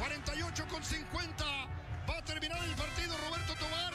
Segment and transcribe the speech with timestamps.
[0.00, 1.44] 48 con 50.
[2.08, 3.92] Va a terminar el partido Roberto Tobar.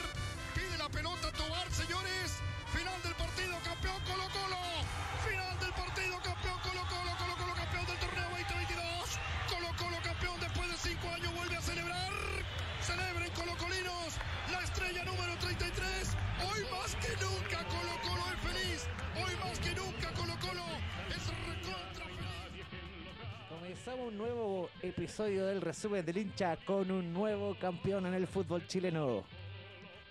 [0.53, 2.45] Pide la pelota Tobar, señores.
[2.69, 4.61] Final del partido, campeón Colo Colo.
[5.25, 7.11] Final del partido, campeón Colo Colo.
[7.17, 9.17] Colo Colo campeón del torneo 2022.
[9.49, 12.13] Colo Colo campeón después de cinco años vuelve a celebrar.
[12.85, 14.13] Celebren Colo Colinos.
[14.53, 15.73] La estrella número 33.
[16.45, 18.79] Hoy más que nunca Colo Colo es feliz.
[19.17, 20.69] Hoy más que nunca Colo Colo
[21.09, 22.04] es recontra.
[23.65, 28.67] Comenzamos un nuevo episodio del resumen del hincha con un nuevo campeón en el fútbol
[28.67, 29.23] chileno.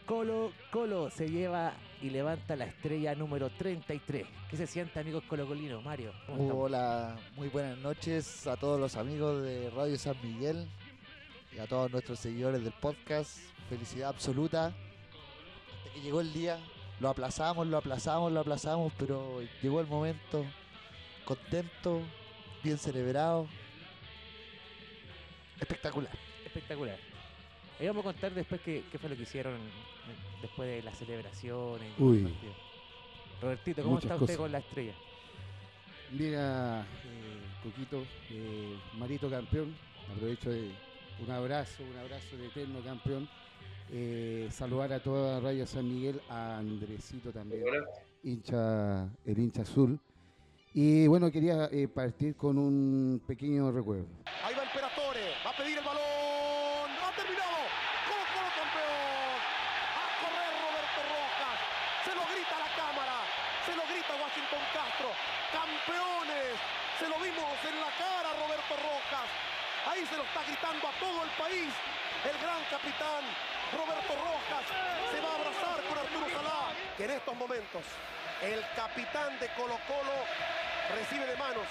[0.06, 4.26] Colo Colo se lleva y levanta la estrella número 33.
[4.50, 5.84] ¿Qué se siente, amigos colocolinos?
[5.84, 6.12] Mario.
[6.26, 10.68] Hola, muy buenas noches a todos los amigos de Radio San Miguel
[11.54, 13.38] y a todos nuestros seguidores del podcast.
[13.68, 14.74] Felicidad absoluta.
[16.02, 16.58] Llegó el día,
[16.98, 20.44] lo aplazamos, lo aplazamos, lo aplazamos, pero llegó el momento.
[21.24, 22.02] Contento,
[22.64, 23.46] bien celebrado.
[25.60, 26.10] Espectacular.
[26.44, 26.96] Espectacular.
[27.78, 29.58] Ahí vamos a contar después qué, qué fue lo que hicieron
[30.40, 31.92] después de las celebraciones.
[31.98, 32.16] y Uy.
[32.18, 32.52] el partido.
[33.42, 34.36] Robertito, ¿cómo Muchas está usted cosas.
[34.38, 34.94] con la estrella?
[36.12, 39.74] Mira, eh, Coquito, eh, Marito campeón,
[40.10, 40.70] aprovecho de
[41.20, 43.28] un abrazo, un abrazo de eterno campeón.
[43.90, 47.62] Eh, saludar a toda Radio San Miguel, a Andresito también,
[48.22, 49.98] hincha, el hincha azul.
[50.74, 54.10] Y bueno, quería eh, partir con un pequeño recuerdo.
[54.42, 57.62] Ahí va el Peratore, va a pedir el balón, no ha terminado.
[58.10, 59.38] Colo Colo campeón.
[59.94, 61.58] A correr Roberto Rojas.
[62.02, 63.22] Se lo grita la cámara,
[63.62, 65.14] se lo grita Washington Castro.
[65.54, 66.58] Campeones,
[66.98, 69.30] se lo vimos en la cara Roberto Rojas.
[69.86, 71.70] Ahí se lo está gritando a todo el país.
[72.26, 73.22] El gran capitán
[73.78, 76.74] Roberto Rojas se va a abrazar con Arturo Salá.
[77.04, 77.84] Que en estos momentos
[78.40, 80.16] el capitán de Colo Colo
[80.96, 81.68] recibe de manos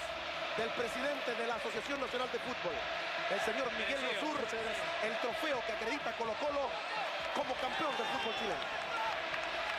[0.54, 2.70] del presidente de la Asociación Nacional de Fútbol,
[3.34, 6.70] el señor Miguel Lozur, el trofeo que acredita a Colo Colo
[7.34, 8.62] como campeón del fútbol chileno.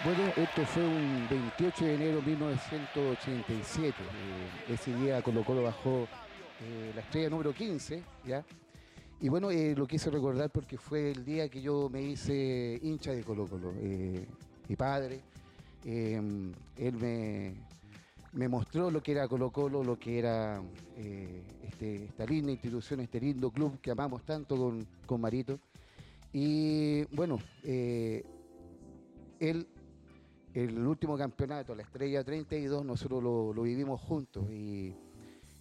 [0.03, 3.95] Bueno, esto fue un 28 de enero de 1987.
[3.95, 6.03] Eh, ese día Colo Colo bajó
[6.59, 8.43] eh, la estrella número 15, ¿ya?
[9.21, 13.11] Y bueno, eh, lo quise recordar porque fue el día que yo me hice hincha
[13.11, 13.71] de Colo Colo.
[13.79, 14.27] Eh,
[14.67, 15.21] mi padre,
[15.85, 16.21] eh,
[16.77, 17.53] él me,
[18.33, 20.61] me mostró lo que era Colo Colo, lo que era
[20.97, 25.59] eh, este, esta linda institución, este lindo club que amamos tanto con, con Marito.
[26.33, 28.23] Y bueno, eh,
[29.39, 29.67] él
[30.55, 34.95] el último campeonato, la Estrella 32, nosotros lo, lo vivimos juntos y,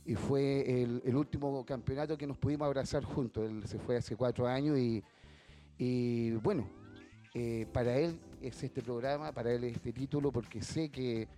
[0.06, 3.50] y fue el, el último campeonato que nos pudimos abrazar juntos.
[3.50, 5.02] Él se fue hace cuatro años y,
[5.78, 6.64] y bueno,
[7.34, 11.28] eh, para él es este programa, para él es este título, porque sé que,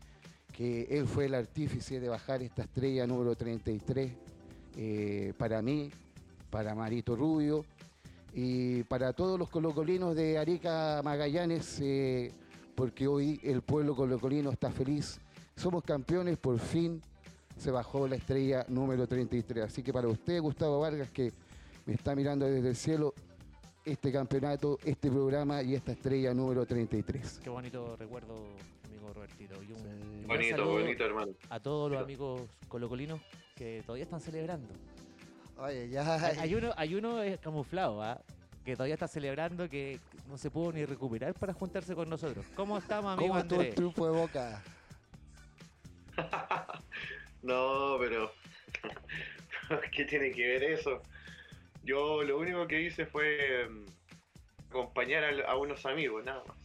[0.52, 4.12] que él fue el artífice de bajar esta estrella número 33
[4.76, 5.90] eh, para mí,
[6.50, 7.64] para Marito Rubio
[8.34, 11.80] y para todos los colocolinos de Arica Magallanes.
[11.82, 12.32] eh,
[12.76, 15.18] porque hoy el pueblo colocolino está feliz.
[15.56, 17.00] Somos campeones, por fin
[17.56, 19.64] se bajó la estrella número 33.
[19.64, 21.32] Así que para usted, Gustavo Vargas, que
[21.86, 23.14] me está mirando desde el cielo,
[23.86, 27.41] este campeonato, este programa y esta estrella número 33.
[27.42, 28.34] Qué bonito recuerdo,
[28.84, 29.62] amigo Robertito.
[29.62, 29.84] Y un, Sí.
[29.84, 31.32] un gran Bonito, bonito, hermano.
[31.50, 33.20] A todos los amigos colocolinos
[33.54, 34.69] que todavía están celebrando.
[35.58, 36.16] Oye, ya.
[36.16, 38.20] Hay, hay uno, hay uno eh, camuflado, ¿ah?
[38.64, 42.44] que todavía está celebrando que no se pudo ni recuperar para juntarse con nosotros.
[42.56, 43.75] ¿Cómo estamos, amigo ¿Cómo estuvo el Andrés?
[43.76, 44.62] triunfo de Boca?
[47.42, 48.32] No, pero.
[49.92, 51.00] ¿Qué tiene que ver eso?
[51.86, 56.56] Yo lo único que hice fue mm, acompañar a, a unos amigos, nada más.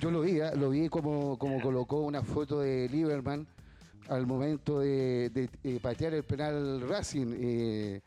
[0.00, 0.52] Yo lo vi, ¿ah?
[0.54, 3.46] lo vi como, como colocó una foto de Lieberman
[4.08, 7.36] al momento de, de, eh, patear el penal Racing.
[7.38, 8.00] Eh,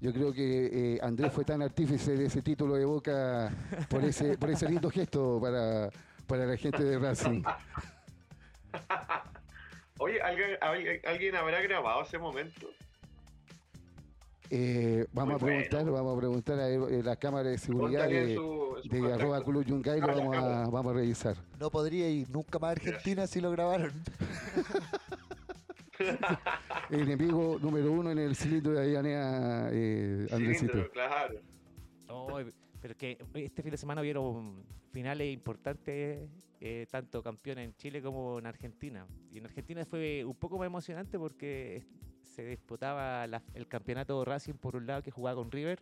[0.00, 3.50] yo creo que eh, Andrés fue tan artífice de ese título de Boca
[3.88, 5.90] por ese, por ese lindo gesto para,
[6.26, 7.42] para la gente de Racing.
[9.98, 12.68] Oye, ¿alguien, alguien, alguien habrá grabado ese momento?
[14.50, 15.92] Eh, vamos Muy a preguntar, bueno.
[15.96, 19.14] vamos a preguntar a eh, la cámara de seguridad de, su- en su de contacto.
[19.14, 21.36] arroba Club Yungay, lo vamos a, vamos a revisar.
[21.58, 23.92] No podría ir nunca más a Argentina si lo grabaron.
[26.90, 30.90] El enemigo número uno en el cilindro de Ayanea, eh, Andresito.
[30.90, 31.40] Claro.
[32.80, 36.28] Pero que este fin de semana hubieron finales importantes,
[36.60, 39.06] eh, tanto campeones en Chile como en Argentina.
[39.30, 41.86] Y en Argentina fue un poco más emocionante porque
[42.34, 45.78] se disputaba la- el campeonato Racing por un lado que jugaba con River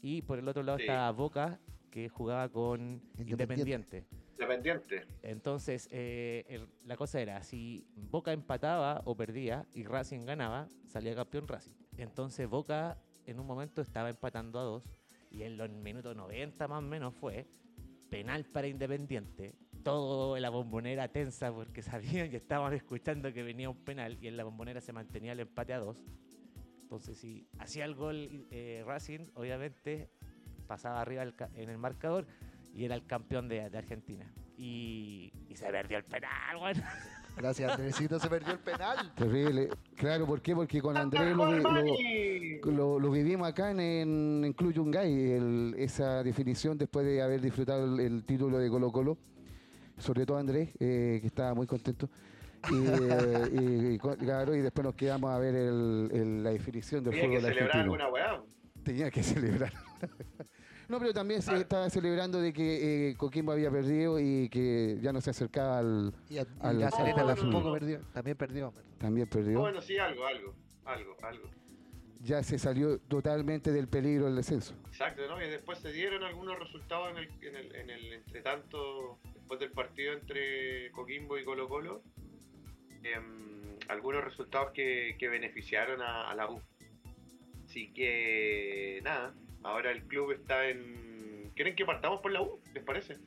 [0.00, 0.84] y por el otro lado Sí.
[0.84, 1.58] estaba Boca
[1.90, 4.04] que jugaba con Independiente.
[4.38, 5.06] Independiente.
[5.22, 11.14] Entonces, eh, el- la cosa era, si Boca empataba o perdía y Racing ganaba, salía
[11.16, 11.72] campeón Racing.
[11.96, 14.84] Entonces Boca en un momento estaba empatando a dos
[15.32, 17.46] y en los minutos 90 más o menos fue
[18.08, 19.54] penal para Independiente.
[19.86, 21.80] Todo en la bombonera tensa porque
[22.24, 25.38] sabían que estaban escuchando que venía un penal y en la bombonera se mantenía el
[25.38, 25.96] empate a dos.
[26.82, 30.10] Entonces, si hacía el gol eh, Racing, obviamente
[30.66, 32.26] pasaba arriba el en el marcador
[32.74, 34.26] y era el campeón de, de Argentina.
[34.56, 36.82] Y, y se perdió el penal, bueno.
[37.36, 38.18] Gracias, Andresito.
[38.18, 39.12] Se perdió el penal.
[39.14, 39.68] Terrible.
[39.94, 40.52] Claro, ¿por qué?
[40.56, 42.58] Porque con Andrés lo, vi- lo- Armani!
[42.64, 47.40] lo, lo vivimos acá en, en, en Club Yungay, el- esa definición después de haber
[47.40, 49.16] disfrutado el, el título de Colo Colo,
[49.98, 52.08] sobre todo Andrés, eh, que estaba muy contento.
[52.70, 57.04] Y, eh, y- y claro, y después nos quedamos a ver el- el- la definición
[57.04, 57.94] del Tenía que fútbol celebrar argentino.
[58.04, 58.42] alguna weá.
[58.82, 59.22] Tenía que
[59.70, 59.72] celebrar.
[60.88, 61.56] no, pero también se Ah.
[61.58, 66.12] estaba celebrando de que eh, Coquimbo había perdido y que ya no se acercaba al...
[66.28, 67.72] Y, a- y Al- la Serena No, no, tampoco no.
[67.74, 68.00] perdió.
[68.12, 68.72] También perdió.
[68.98, 69.60] También perdió.
[69.60, 70.54] Bueno, sí, algo, algo,
[70.84, 71.48] algo, algo.
[72.22, 74.74] Ya se salió totalmente del peligro del descenso.
[74.88, 75.40] Exacto, ¿no?
[75.44, 79.70] Y después se dieron algunos resultados en el, en el, en el entretanto, después del
[79.70, 82.02] partido entre Coquimbo y Colo Colo,
[83.04, 86.60] em, algunos resultados que, que beneficiaron a, a la U.
[87.64, 91.52] Así que, nada, ahora el club está en...
[91.54, 92.60] ¿Quieren que partamos por la U?
[92.74, 93.18] ¿Les parece?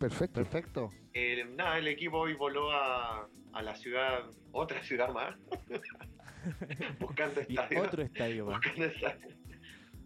[0.00, 0.32] Perfecto.
[0.42, 0.90] Perfecto.
[1.12, 5.36] Eh, nada, el equipo hoy voló a, a la ciudad, otra ciudad más,
[7.00, 7.82] buscando estadio.
[7.82, 8.56] otro estadio más.
[8.56, 9.28] Buscando estadio.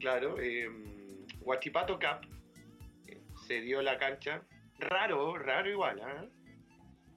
[0.01, 0.69] Claro, eh,
[1.41, 2.29] Huachipato Cup
[3.07, 4.43] eh, se dio la cancha.
[4.81, 6.01] Raro, raro igual.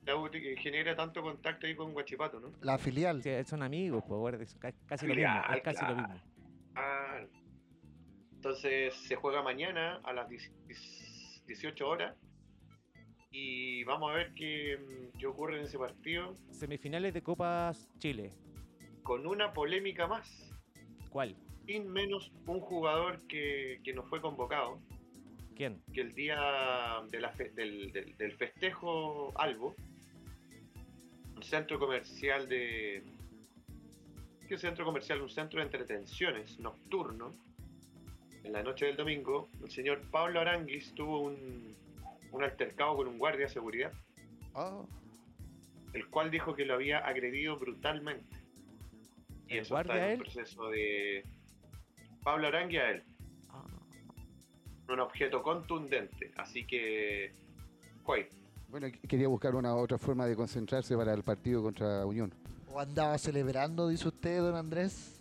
[0.06, 2.52] La U que genera tanto contacto ahí con Huachipato, ¿no?
[2.62, 3.24] La filial.
[3.24, 5.54] Sí, son amigos, pues, bueno, es ca- casi lo Filial, mismo.
[5.56, 6.08] Es casi lo claro.
[6.14, 6.22] mismo.
[6.76, 7.20] Ah,
[8.34, 10.52] entonces se juega mañana a las 10
[11.48, 12.16] 18 horas.
[13.32, 16.36] Y vamos a ver qué, mm, qué ocurre en ese partido.
[16.52, 18.32] Semifinales de Copas Chile.
[19.04, 20.52] Con una polémica más.
[21.10, 21.36] ¿Cuál?
[21.66, 24.82] Sin menos un jugador que, que no fue convocado.
[25.56, 25.82] ¿Quién?
[25.94, 29.76] que el día de la fe- del, del- del festejo Albo,
[31.36, 33.04] un centro comercial de.
[34.48, 35.22] ¿Qué centro comercial?
[35.22, 37.32] Un centro de entretenciones nocturno.
[38.44, 41.74] En la noche del domingo, el señor Pablo Aranguis tuvo un,
[42.32, 43.94] un altercado con un guardia de seguridad,
[44.54, 44.86] Oh,
[45.94, 48.36] el cual dijo que lo había agredido brutalmente.
[49.48, 51.24] Y ¿El eso guardia está en un proceso de.
[52.24, 53.04] Pablo Arangui a él.
[54.94, 56.32] Un objeto contundente.
[56.38, 57.32] Así que.
[58.70, 62.32] Bueno, qu- quería buscar una otra forma de concentrarse para el partido contra Unión.
[62.72, 65.20] ¿O andaba celebrando, dice usted, don Andrés?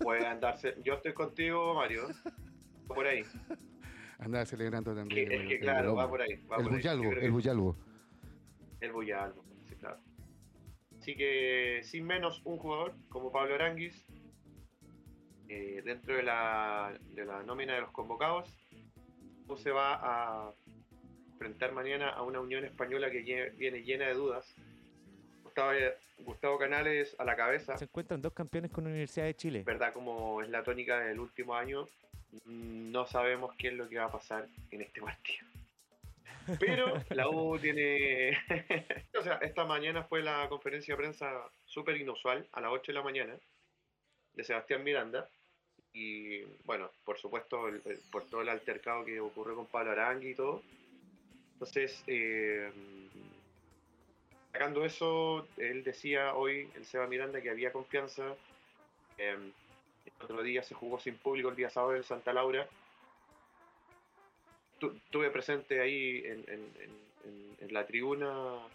[0.00, 0.74] Puede andarse.
[0.84, 2.08] Yo estoy contigo, Mario.
[2.90, 3.22] Va Por ahí.
[4.18, 5.32] Andaba celebrando Que- también.
[5.32, 6.10] es el- que el claro, va hombre.
[6.10, 6.34] por ahí.
[6.50, 7.20] va El por ahí.
[7.20, 7.74] El Buyalbo.
[8.80, 8.92] El
[9.68, 9.98] sí, claro.
[10.98, 14.04] Así que sin menos un jugador como Pablo Aranguis
[15.52, 18.48] eh, dentro de la, de la nómina de los convocados
[19.48, 20.52] no se va a
[21.32, 24.46] enfrentar mañana a una Unión Española que lle- viene llena de dudas.
[25.42, 25.72] Gustavo,
[26.20, 27.76] Gustavo Canales a la cabeza.
[27.76, 29.62] Se encuentran dos campeones con la Universidad de Chile.
[29.66, 31.88] verdad como es la tónica del último año,
[32.46, 35.46] no sabemos qué es lo que va a pasar en este partido.
[36.60, 38.38] Pero la U tiene...
[39.18, 41.28] o sea, esta mañana fue la conferencia de prensa
[41.66, 43.34] súper inusual, a las 8 de la mañana,
[44.34, 45.28] de Sebastián Miranda.
[45.92, 47.62] Y bueno, por supuesto,
[48.10, 50.62] por todo el altercado que ocurrió con Pablo Arangui y todo.
[51.54, 52.72] Entonces, eh,
[54.52, 58.34] sacando eso, él decía hoy, el Seba Miranda, que había confianza.
[59.18, 59.36] Eh,
[60.04, 62.68] el otro día se jugó sin público, el día sábado en Santa Laura.
[64.78, 68.66] Tu- Tuve presente ahí en la tribuna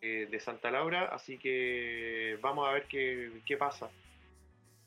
[0.00, 3.88] eh, de Santa Laura, así que vamos a ver qué, qué pasa.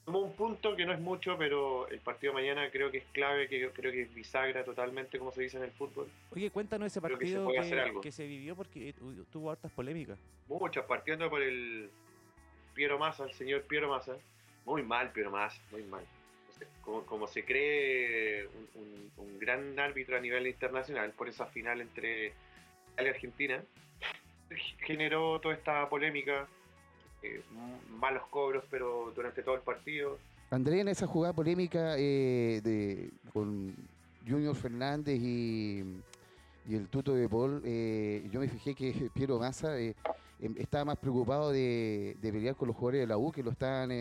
[0.05, 3.05] Tomó un punto que no es mucho, pero el partido de mañana creo que es
[3.12, 6.07] clave, que creo que bisagra totalmente, como se dice en el fútbol.
[6.29, 10.19] Oye, cuéntanos ese Creo que se partido que, se vivió porque tu- tuvo hartas polémicas.
[10.47, 11.89] Muchas, partiendo por el
[12.75, 14.15] Piero Massa, el señor Piero Massa.
[14.65, 16.03] Muy mal Piero Massa, muy mal.
[16.83, 22.27] Como se cree un, un- un gran árbitro a nivel internacional por esa final entre
[22.93, 23.63] Italia y Argentina,
[24.81, 26.47] generó toda esta polémica,
[27.25, 27.41] eh,
[28.00, 30.20] malos cobros, pero durante todo el partido.
[30.51, 33.75] André, en esa jugada polémica eh, de, con
[34.27, 36.01] Junior Fernández y,
[36.70, 39.96] el tuto de Paul, eh, yo me fijé que Piero Massa em-
[40.58, 43.91] estaba más preocupado de, pelear con los jugadores de la U que lo estaban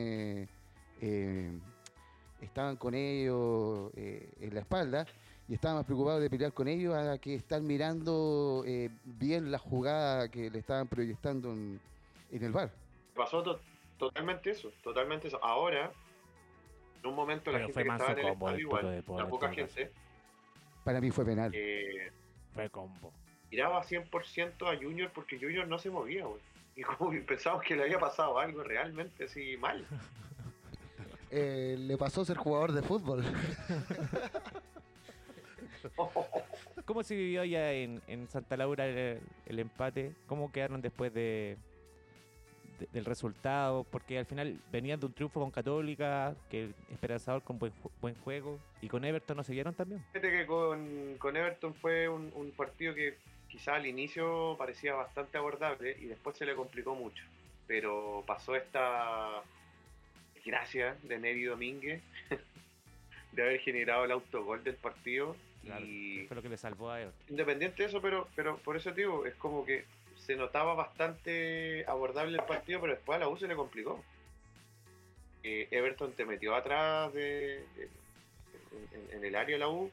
[2.40, 5.06] estaban con ellos en la espalda
[5.48, 8.64] y estaba más preocupado de pelear con ellos a que estar mirando
[9.04, 11.80] bien la jugada que le estaban proyectando en,
[12.32, 12.83] en el bar.
[13.14, 13.60] Pasó to-
[13.98, 15.38] totalmente eso, totalmente eso.
[15.44, 15.92] Ahora,
[17.02, 19.28] En un momento la Pero gente fue que estaba en el combo estadio igual, la
[19.28, 19.92] poca gente,
[20.84, 21.50] Para mí fue penal.
[21.54, 22.10] eh,
[22.54, 23.12] Fue combo.
[23.50, 26.40] miraba 100% a Junior porque Junior no se movía, güey.
[26.76, 29.86] Y como que pensamos que le había pasado algo realmente así mal.
[31.36, 33.24] Eh, le pasó ser jugador de fútbol.
[36.84, 40.14] ¿Cómo se vivió ya en, en Santa Laura el, el empate?
[40.26, 41.56] ¿Cómo quedaron después de,
[42.84, 43.84] de- del resultado?
[43.84, 48.58] Porque al final venían de un triunfo con Católica, que esperanzador con buen, buen juego,
[48.80, 50.04] y con Everton no se vieron también.
[50.12, 53.16] Fíjate que con, con Everton fue un, un partido que
[53.48, 57.24] quizá al inicio parecía bastante abordable y después se le complicó mucho.
[57.66, 59.42] Pero pasó esta
[60.44, 62.02] gracia de Nevi Domínguez
[63.32, 65.36] de haber generado el autogol del partido.
[65.62, 67.24] Claro, y Fue lo que le salvó a Everton.
[67.30, 69.84] independiente de eso, pero, pero por eso digo, es como que
[70.24, 74.02] se notaba bastante abordable el partido, pero después a la U se le complicó.
[75.42, 77.90] Eh, Everton te metió atrás de, de-
[79.12, 79.90] en, el área de la U,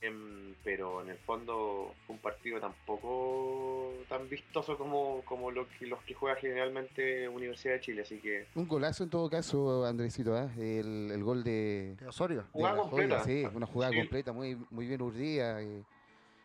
[0.00, 5.86] em, pero en el fondo fue un partido tampoco tan vistoso como, como lo que-
[5.86, 10.34] los que juega generalmente Universidad de Chile, así que Un golazo en todo caso, Andresito,
[10.36, 10.50] ¿ah?
[10.58, 12.42] el, el gol de, De Osorio.
[12.42, 13.24] de Jugada Joya, completa.
[13.24, 13.98] sí, una jugada Sí.
[13.98, 15.62] completa, muy, muy bien urdida.
[15.62, 15.84] eh.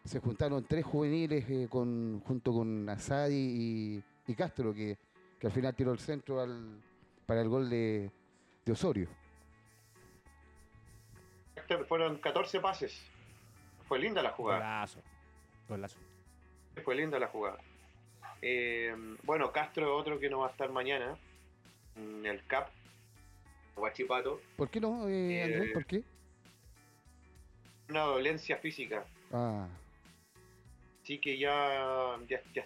[0.04, 4.98] Se juntaron tres juveniles eh, con, junto con Asadi y, y Castro, que,
[5.40, 6.82] que al final tiró el centro al,
[7.26, 8.12] para el gol de,
[8.66, 9.08] de Osorio.
[11.56, 13.02] este fueron 14 pases.
[13.88, 14.60] Fue linda la jugada.
[14.60, 15.00] Golazo.
[15.70, 16.00] Golazo.
[16.84, 17.60] Fue linda la jugada.
[18.42, 18.94] Eh,
[19.24, 21.18] bueno, Castro es otro que no va a estar mañana
[21.96, 22.70] en el CAP.
[23.76, 24.40] Guachipato.
[24.56, 25.72] ¿Por qué no, eh, Eh, Andrés?
[25.74, 26.04] ¿Por qué?
[27.90, 29.06] Una dolencia física.
[29.32, 29.68] Ah,
[31.04, 32.66] Así que ya, ya, ya,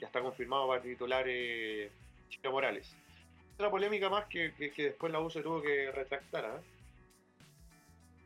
[0.00, 1.90] está confirmado para titular eh,
[2.30, 2.94] Chico Morales.
[3.54, 6.44] Otra polémica más que, que- que después la U se tuvo que retractar.
[6.44, 6.60] ¿ah?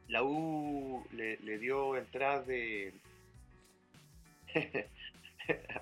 [0.08, 2.92] La U le, le dio entradas de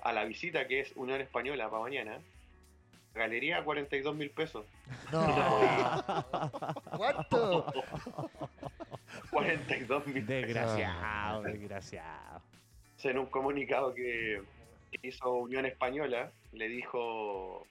[0.03, 2.19] a la visita que es Unión Española para mañana.
[3.13, 4.65] Galería 42 mil pesos.
[5.11, 5.27] No.
[6.97, 7.73] ¿Cuánto?
[9.29, 12.41] 42 mil Desgraciado, desgraciado.
[13.05, 14.41] En un comunicado que,
[14.91, 17.65] que hizo Unión Española, le dijo,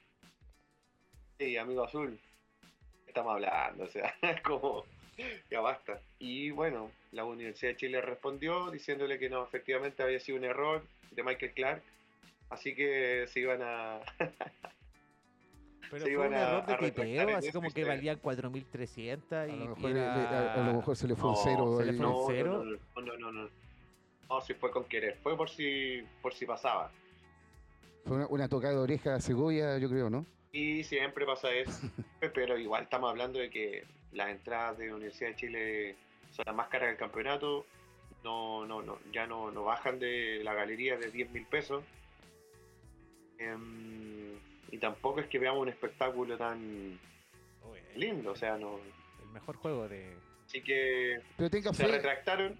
[1.38, 2.18] hey, amigo azul,
[3.04, 3.84] ¿qué estamos hablando?
[3.84, 4.84] O sea, es como,
[5.50, 6.00] ya basta.
[6.18, 10.82] Y bueno, la Universidad de Chile respondió diciéndole que no, efectivamente había sido un error
[11.10, 11.82] de Michael Clark,
[12.50, 14.00] así que se iban a...
[15.90, 19.32] Pero Se fue un iban a- error de a tipeo, así como que valían 4.300
[19.32, 20.54] a y, lo, y mejor, era...
[20.54, 21.76] a- a lo mejor se le fue un cero.
[21.78, 21.96] se le ahí.
[21.96, 22.64] fue un No, cero?
[22.94, 23.50] no, no, no, no,
[24.30, 24.36] no.
[24.36, 26.90] No, si fue con querer, fue por si, por si pasaba.
[28.04, 30.24] Fue una, una tocada de oreja a Segovia, yo creo, ¿no?
[30.52, 31.88] Y siempre pasa eso.
[32.34, 35.96] Pero igual estamos hablando de que las entradas de Universidad de Chile
[36.32, 37.66] son las más caras del campeonato.
[38.24, 41.84] No, no, no, ya no, no bajan de la galería de 10 mil pesos.
[43.38, 44.34] Em,
[44.70, 46.98] y tampoco es que veamos un espectáculo tan
[47.70, 48.32] Uy, lindo.
[48.32, 48.78] O sea, no.
[49.22, 50.14] El mejor juego de...
[50.46, 52.58] Así que Pero tenga se fe, retractaron.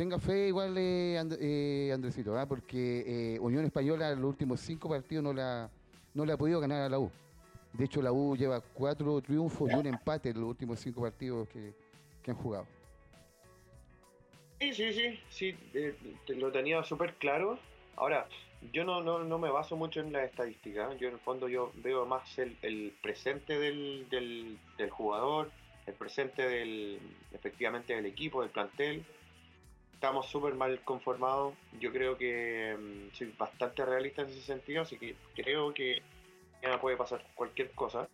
[0.00, 2.46] Tenga fe igual, eh, eh, Andresito, ¿ah?
[2.46, 5.68] porque eh, Unión Española en los últimos cinco partidos no la,
[6.14, 7.10] no le ha podido ganar a la U.
[7.74, 11.46] De hecho, la U lleva cuatro triunfos y un empate en los últimos cinco partidos
[11.50, 11.74] que,
[12.22, 12.66] que han jugado.
[14.58, 15.94] Sí, sí, sí, sí, eh,
[16.28, 17.58] lo tenía súper claro.
[17.96, 18.26] Ahora,
[18.72, 20.94] yo no, no, no me baso mucho en la estadística.
[20.94, 25.50] Yo en el fondo yo veo más el, el presente del, del, del jugador,
[25.86, 27.00] el presente del,
[27.34, 29.04] efectivamente del equipo, del plantel.
[30.00, 31.52] Estamos súper mal conformados.
[31.78, 36.00] Yo creo que mm, soy bastante realista en ese sentido, así que creo que
[36.62, 38.08] ya puede pasar cualquier cosa.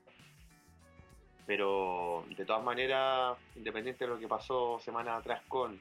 [1.47, 5.81] Pero de todas maneras, independiente de lo que pasó semana atrás con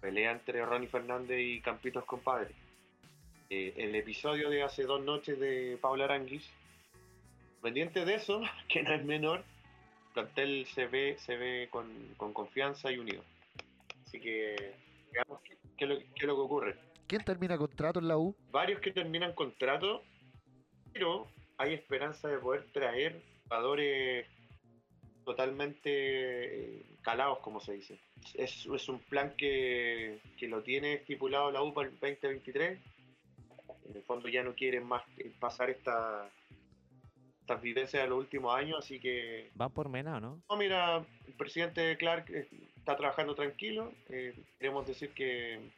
[0.00, 2.54] pelea entre Ronnie Fernández y Campitos Compadre.
[3.50, 6.48] Eh, el episodio de hace dos noches de Paula Aranguis,
[7.60, 12.92] pendiente de eso, que no es menor, el plantel se ve, se ve con confianza
[12.92, 13.24] y unido.
[14.06, 16.78] Así que veamos qué, qué es lo, qué es lo que ocurre.
[17.06, 18.36] ¿Quién termina contrato en la U?
[18.50, 20.02] Varios que terminan contrato,
[20.92, 21.26] pero
[21.58, 24.26] hay esperanza de poder traer jugadores
[25.24, 28.00] totalmente eh, calados, como se dice.
[28.34, 32.78] Es, es un plan que, que lo tiene estipulado la U para el 2023.
[33.88, 36.30] En el fondo ya no quieren más eh, pasar esta,
[37.40, 40.40] estas vivencias de los últimos años, así que Van por Mena, ¿no?
[40.48, 42.48] no, mira, el presidente Clark eh,
[42.80, 43.92] está trabajando tranquilo.
[44.08, 45.70] eh, queremos decir que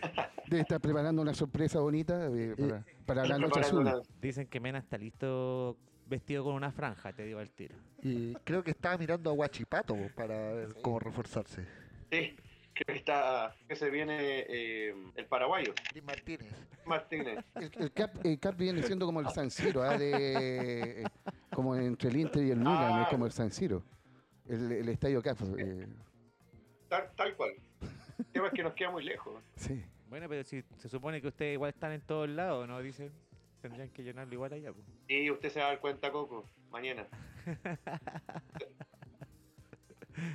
[0.46, 3.80] Debe estar preparando una sorpresa bonita eh, para, para la noche azul.
[3.80, 7.76] una- Dicen que Mena está listo vestido con una franja, te digo al tiro.
[8.02, 11.66] Y creo que estaba mirando a Guachipato para ver cómo reforzarse.
[12.10, 12.34] Sí,
[12.74, 14.16] creo que está, que se viene
[14.48, 16.52] eh, el paraguayo, Cris Martínez.
[16.86, 17.38] Martínez.
[17.54, 19.96] El, el Cap, el Cap viene siendo como el San Siro, ¿ah?
[19.98, 21.04] de, eh,
[21.52, 23.02] como entre el Inter y el Milan, Ah.
[23.02, 23.84] es como el San Siro.
[24.48, 25.36] El, el estadio Cap.
[26.90, 27.52] Eh, Tal, tal cual.
[28.18, 29.42] El tema es que nos queda muy lejos.
[29.56, 29.82] sí.
[30.08, 32.80] Bueno, pero si se supone que ustedes igual están en todos lados, ¿no?
[32.82, 33.12] Dicen,
[33.62, 34.72] tendrían que llenarlo igual allá.
[34.72, 34.84] pues.
[35.06, 37.06] Y usted se va a dar cuenta, Coco, mañana.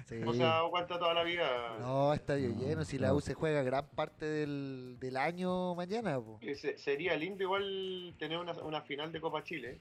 [0.06, 0.16] Sí.
[0.16, 1.78] No se ha dado cuenta toda la vida.
[1.80, 2.84] No, estadio lleno.
[2.86, 3.16] Si la no.
[3.16, 6.20] U se juega gran parte del, del año mañana.
[6.20, 6.40] po.
[6.56, 9.80] Se- sería lindo igual tener una, una final de Copa Chile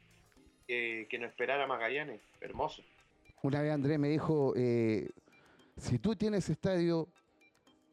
[0.69, 2.21] eh, que nos esperara Magallanes.
[2.41, 2.83] Hermoso.
[3.43, 5.09] Una vez Andrés me dijo, eh,
[5.77, 7.09] si tú tienes estadio,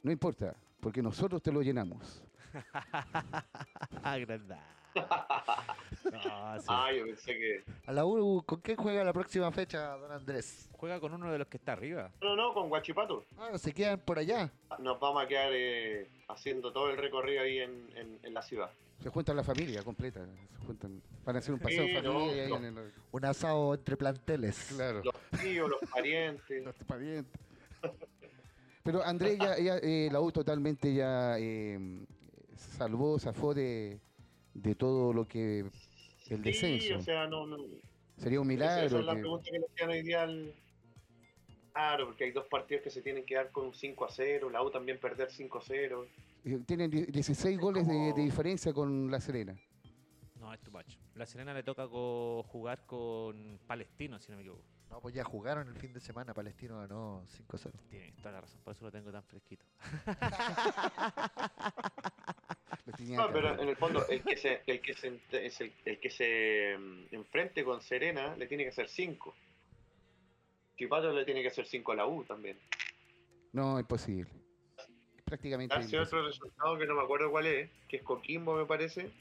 [0.03, 2.23] no importa, porque nosotros te lo llenamos.
[4.03, 4.61] Agrandado.
[4.93, 6.65] No, sí.
[6.67, 7.63] Ah, yo pensé que.
[7.85, 10.69] A la U, ¿con qué juega la próxima fecha, don Andrés?
[10.73, 12.11] Juega con uno de los que está arriba.
[12.21, 13.25] No, no, con Guachipato.
[13.37, 14.51] Ah, se quedan por allá.
[14.79, 18.69] Nos vamos a quedar eh, haciendo todo el recorrido ahí en, en- en la ciudad.
[19.01, 22.43] Se juntan la familia completa, se juntan para hacer un paseo Sí, no, familia.
[22.43, 22.57] ahí no.
[22.57, 24.73] en el- Un asado entre planteles.
[24.75, 26.63] claro, Los tíos, los parientes.
[26.65, 27.41] los parientes.
[28.83, 31.77] Pero Andrés ya, ya, eh, la U totalmente ya eh,
[32.55, 33.99] salvó, zafó de,
[34.53, 35.71] de todo lo que el
[36.19, 36.97] Sí, descenso.
[36.97, 37.57] o sea, no, no.
[38.17, 38.99] Sería un Esa- Esa milagro.
[38.99, 40.53] es la que- pregunta que le hacían hoy día al.
[41.73, 44.49] Claro, porque hay dos partidos que se tienen que dar con un 5 a 0,
[44.49, 46.05] la U también perder 5 a 0.
[46.43, 49.55] eh, tienen die- 16 goles de, de diferencia con La Serena.
[50.39, 50.97] No, es too much.
[51.15, 54.63] La Serena le toca co- jugar con Palestino, si no me equivoco.
[54.91, 56.33] No, pues ya jugaron el fin de semana.
[56.33, 57.71] Palestino ganó 5-0.
[57.89, 59.65] Tienes toda la razón, por eso lo tengo tan fresquito.
[63.09, 66.75] No, pero en el fondo, el que se, el que se, el, el que se
[66.77, 69.33] mm, enfrente con Serena le tiene que hacer 5.
[70.77, 72.57] Chipato le tiene que hacer 5 a la U también.
[73.53, 74.31] No, imposible.
[75.23, 76.03] Prácticamente imposible.
[76.03, 79.11] otro resultado que no me acuerdo cuál es, que es Coquimbo, me parece,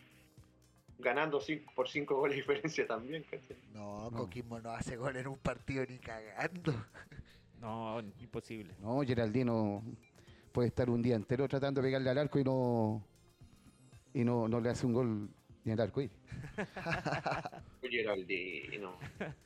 [1.00, 3.22] ganando cinco- por 5 goles de diferencia también.
[3.24, 3.56] ¿cachai?
[3.72, 4.16] No, No.
[4.18, 6.74] Coquimbo no hace gol en un partido ni cagando.
[7.60, 8.74] No, imposible.
[8.80, 9.82] No, Geraldino
[10.52, 13.04] puede estar un día entero tratando de pegarle al arco y no
[14.14, 15.28] y no, no le hace un gol
[15.64, 16.00] ni al arco.
[17.82, 18.96] Geraldino.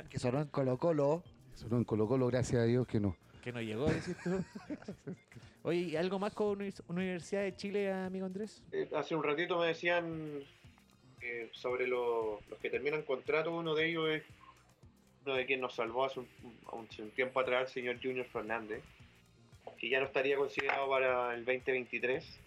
[0.08, 1.22] Que sonó en Colo Colo.
[1.54, 3.16] Sonó en Colo Colo, gracias a Dios que no.
[3.42, 4.42] Que no llegó, decís tú.
[5.62, 8.62] Oye, ¿y algo más con Univers- Universidad de Chile, amigo Andrés?
[8.72, 10.40] Eh, hace un ratito me decían
[11.24, 14.22] eh, sobre lo- los que terminan contrato, uno de ellos es
[15.24, 16.28] uno de quien nos salvó hace un,
[16.72, 18.82] un- un tiempo atrás, el señor Junior Fernández,
[19.78, 22.40] que ya no estaría considerado para el 2023.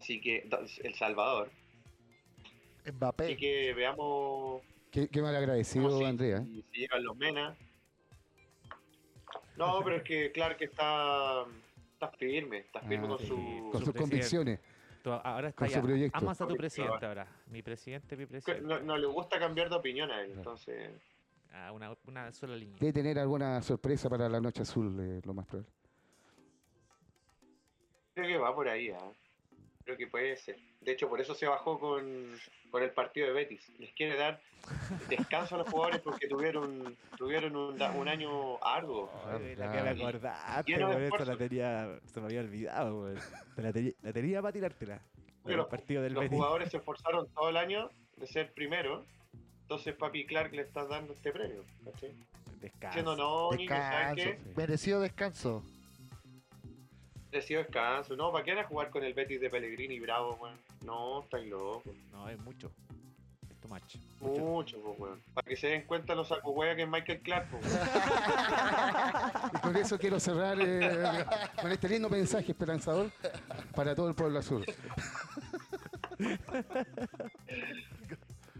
[0.00, 0.46] Así que,
[0.82, 1.50] El Salvador.
[2.92, 3.24] Mbappé.
[3.24, 6.42] Así que veamos Qué, qué mal agradecido, si, Andrea.
[6.44, 7.56] si- si llegan los Mena.
[9.56, 11.44] No, pero es que claro que está,
[11.94, 13.68] está firme, está firme Ah, con sí, su...
[13.70, 14.58] Con su sus convicciones.
[15.02, 15.82] Tú ahora está ya.
[15.82, 16.16] proyecto.
[16.16, 17.26] Amas a tu presidente ahora.
[17.48, 18.62] Mi presidente, mi presidente.
[18.66, 20.92] no, no le gusta cambiar de opinión a él, entonces...
[21.52, 22.78] Ah, una, una sola línea.
[22.80, 25.70] Debe tener alguna sorpresa para la noche azul, eh, lo más probable.
[28.14, 29.12] Creo que va por ahí, ¿ah?
[29.84, 30.56] Creo que puede ser.
[30.84, 32.02] De hecho, por eso se bajó con,
[32.70, 33.70] con el partido de Betis.
[33.78, 34.40] Les quiere dar
[35.08, 39.10] descanso a los jugadores porque tuvieron tuvieron un, un año arduo.
[39.26, 43.14] Ay, la que me acordaste, la tenía, se me había olvidado,
[43.56, 45.00] La, tenía- la tenía para tirártela.
[45.44, 46.36] Los, partido del los Betis.
[46.36, 49.04] jugadores se esforzaron todo el año de ser primero.
[49.62, 51.64] Entonces, Papi Clark le está dando este premio.
[51.84, 52.12] ¿cachai?
[52.60, 52.88] Descanso.
[52.98, 54.42] Diciendo, no, niños, ¿sabes Descanso.
[54.44, 54.54] qué?
[54.56, 55.62] Merecido descanso.
[57.32, 58.14] Decido descanso.
[58.14, 60.54] No, ¿para qué van a jugar con el Betis de Pellegrini y Bravo, weón?
[60.84, 61.94] No, estáis locos.
[62.12, 62.70] No, es mucho.
[63.50, 63.96] Es too much.
[64.20, 64.40] Mucho.
[64.42, 65.22] Mucho, pues, weón.
[65.32, 67.88] Para que se den cuenta los sacuhueas que es Michael Clark, pues, weón.
[69.54, 71.24] Y con eso quiero cerrar eh,
[71.58, 73.10] con este lindo mensaje esperanzador
[73.74, 74.66] para todo el pueblo azul.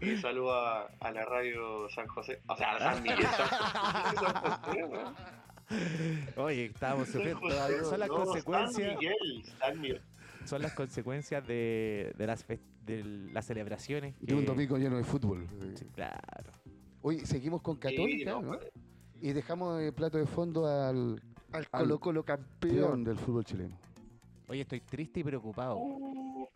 [0.01, 2.41] Y saludo a, a la radio San José.
[2.47, 3.21] O sea, a San Miguel.
[3.21, 4.33] San José, San
[4.63, 5.42] José, weón.
[6.37, 7.39] Oye, estábamos sufriendo.
[7.39, 8.95] José, todavía Son las no, San consecuencias.
[8.99, 10.01] Miguel, San Miguel.
[10.45, 14.15] Son las consecuencias de, de las, fe- de las celebraciones.
[14.19, 15.47] De un que- domingo lleno de fútbol.
[15.75, 16.51] Sí, claro.
[17.01, 18.47] Hoy seguimos con Católica, Sí, no, ¿no?
[18.57, 18.71] pues,
[19.21, 23.03] Y dejamos el plato de fondo al Al Colo Colo peón campeón.
[23.03, 23.77] del fútbol chileno.
[24.47, 25.77] Oye, estoy triste y preocupado.
[25.77, 26.47] uh,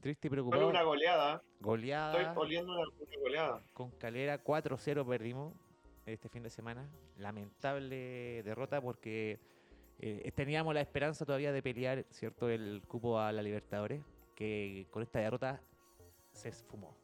[0.00, 0.68] Triste y Fue preocupado.
[0.68, 1.34] una goleada.
[1.36, 3.62] Estoy Goleada oliendo una, una goleada.
[3.72, 5.54] con Calera 4-0 perdimos
[6.06, 6.88] este fin de semana.
[7.16, 9.38] Lamentable derrota porque
[9.98, 12.48] eh, teníamos la esperanza todavía de pelear, ¿cierto?
[12.48, 14.02] El cupo a la Libertadores,
[14.34, 15.60] que con esta derrota
[16.32, 16.96] se esfumó.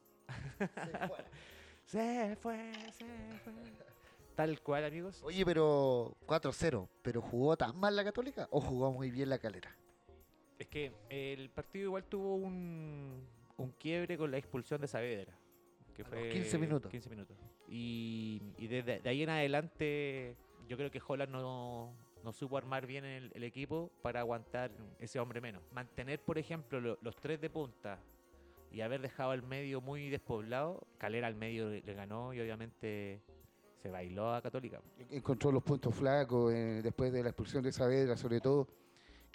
[1.85, 3.05] Se fue, se
[3.43, 3.53] fue.
[4.35, 5.21] Tal cual, amigos.
[5.23, 9.75] Oye, pero 4-0, ¿pero jugó tan mal la Católica o jugó muy bien la Calera?
[10.57, 13.25] Es que el partido igual tuvo un,
[13.57, 15.33] un quiebre con la expulsión de Saavedra.
[15.95, 16.91] Que A los fue 15 minutos.
[16.91, 17.37] 15 minutos.
[17.69, 20.35] Y, desde de ahí en adelante,
[20.67, 25.39] yo creo que Holland no, no supo armar bien el, equipo para aguantar ese hombre
[25.41, 25.61] menos.
[25.73, 27.99] Mantener, por ejemplo, lo- los tres de punta
[28.71, 33.21] y haber dejado el medio muy despoblado, Calera al medio le, ganó y obviamente
[33.81, 34.81] se bailó a Católica.
[35.09, 38.67] encontró los puntos flacos eh, después de la expulsión de Saavedra, sobre todo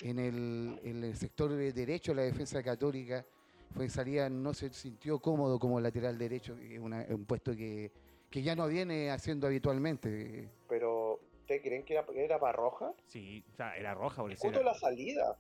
[0.01, 3.25] en el, en el sector de derecho de la defensa católica.
[3.71, 7.91] Fue en salida, no se sintió cómodo como lateral derecho, una- un puesto que,
[8.31, 10.49] que ya no viene haciendo habitualmente.
[10.69, 12.93] Pero, ¿ustedes creen que era, era para roja?
[13.07, 15.39] Sí, o sea, era roja Discuto era- la salida.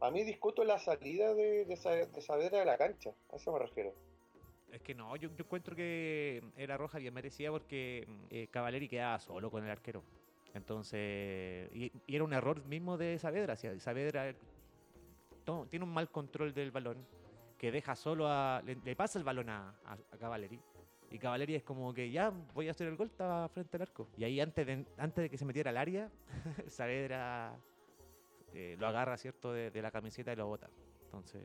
[0.00, 3.10] A mí discuto la salida de, de, de Saavedra de la cancha.
[3.32, 3.94] A eso me refiero.
[4.70, 9.18] Es que no, yo, yo encuentro que era roja bien merecida porque eh, Cavaleri quedaba
[9.20, 10.02] solo con el arquero.
[10.52, 13.56] Entonces, y, y era un error mismo de Saavedra.
[13.56, 14.34] sea, Saavedra
[15.44, 17.06] to- tiene un mal control del balón
[17.58, 18.60] que deja solo a.
[18.64, 20.58] Le, le pasa el balón a, a, a Cavaleri.
[21.14, 24.08] Y Cavaleri es como que ya voy a hacer el gol, estaba frente al arco.
[24.16, 26.10] Y ahí antes de, antes de que se metiera al área,
[26.66, 27.56] Saavedra
[28.52, 30.68] eh, lo agarra, ¿cierto?, de, de la camiseta y lo bota.
[31.04, 31.40] Entonces,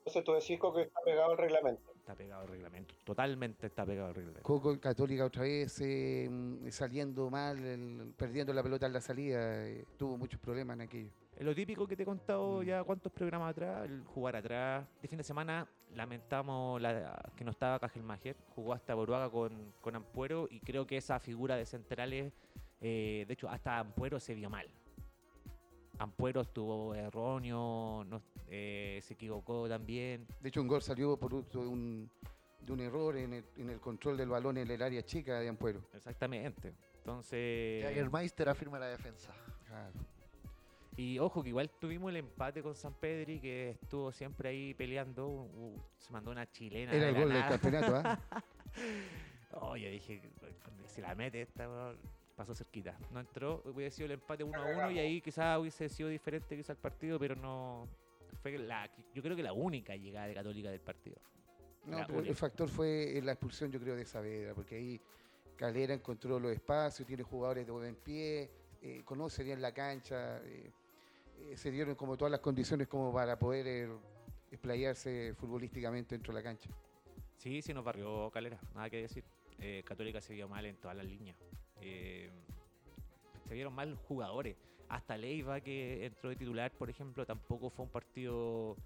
[0.00, 1.92] Entonces tú decís que está pegado al reglamento.
[1.96, 2.94] está pegado el reglamento.
[3.04, 4.42] Totalmente está pegado el reglamento.
[4.46, 6.28] Coco Católica otra vez eh,
[6.68, 11.10] saliendo mal, el- perdiendo la pelota en la salida, eh, tuvo muchos problemas en aquello.
[11.40, 12.64] Lo típico que te he contado Mm.
[12.64, 14.86] ya cuántos programas atrás, el jugar atrás.
[15.00, 19.96] De fin de semana lamentamos la, que no estaba Cajelmacher, jugó hasta Boruaga con, con
[19.96, 22.32] Ampuero y creo que esa figura de centrales,
[22.82, 24.68] eh, de hecho hasta Ampuero se vio mal.
[25.98, 30.26] Ampuero estuvo erróneo, no- eh, se equivocó también.
[30.40, 32.10] De hecho, un gol salió por de un,
[32.60, 35.48] de un error en el, en el control del balón en el área chica de
[35.48, 35.82] Ampuero.
[35.94, 36.74] Exactamente.
[36.98, 37.84] Entonces...
[37.84, 39.32] Jagermeister afirma la defensa.
[39.66, 39.92] Claro.
[40.96, 45.28] Y ojo que igual tuvimos el empate con San Pedri que estuvo siempre ahí peleando.
[45.28, 46.92] uh, se mandó una chilena.
[46.92, 48.18] Era el gol del campeonato, ¿ah?
[49.52, 50.22] Oh, yo dije,
[50.86, 51.68] si la mete esta,
[52.36, 52.96] pasó cerquita.
[53.10, 56.56] No entró, hubiese sido el empate 1 a 1 y ahí quizás hubiese sido diferente
[56.56, 57.88] quizás el partido, pero no
[58.42, 61.16] fue la yo creo que la única llegada de Católica del partido.
[61.84, 65.00] No, La pero el factor fue la expulsión, yo creo, de Saavedra, porque ahí
[65.56, 68.50] Calera encontró los espacios, tiene jugadores de buen pie,
[68.82, 70.70] eh, conoce bien la cancha, eh,
[71.38, 73.88] eh, se dieron como todas las condiciones como para poder eh,
[74.50, 76.70] explayarse futbolísticamente dentro de la cancha.
[77.36, 79.24] Sí, sí nos barrió Calera, nada que decir.
[79.84, 81.36] Católica se vio mal en todas las líneas.
[81.78, 84.56] Se vieron mal jugadores.
[84.88, 88.76] Hasta Leiva, que entró de titular, por ejemplo, tampoco fue un partido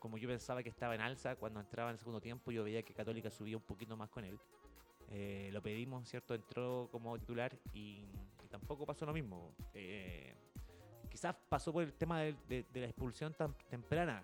[0.00, 1.36] como yo pensaba que estaba en alza.
[1.36, 4.24] Cuando entraba en el segundo tiempo, yo veía que Católica subía un poquito más con
[4.24, 4.38] él.
[5.52, 6.34] Lo pedimos, ¿cierto?
[6.34, 8.04] Entró como titular y
[8.50, 9.54] tampoco pasó lo mismo.
[9.74, 10.34] Eh,
[11.08, 14.22] quizás pasó por el tema de, de la expulsión tan temprana.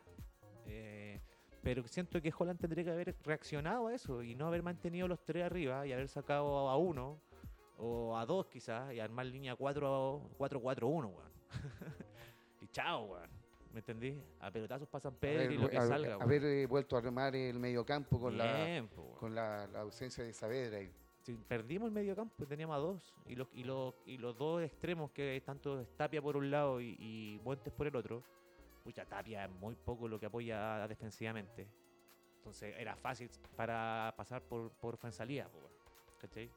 [0.67, 1.21] Eh,
[1.62, 5.25] pero siento que Holland tendría que haber reaccionado a eso y no haber mantenido los
[5.25, 7.19] tres arriba y haber sacado a uno
[7.79, 11.15] o a dos quizás y armar línea 4-4-1, weón.
[12.61, 13.31] y chao, weón.
[13.73, 14.19] ¿Me entendí?
[14.41, 17.59] A pelotazos pasan Pedro y lo que haber- salga, haber eh, vuelto a armar el
[17.59, 20.81] mediocampo con, la, po, con la, la ausencia de Saavedra.
[20.81, 20.91] y-
[21.49, 23.15] Perdimos el medio campo, teníamos a dos.
[23.27, 26.81] Y los, y, los, y los dos extremos, que tanto es Tapia por un lado
[26.81, 28.23] y, y Montes por el otro.
[28.85, 31.67] Pucha, Tapia es muy poco lo que apoya defensivamente.
[32.39, 34.99] Entonces era fácil para pasar por, por.
[34.99, 36.51] ¿cachai?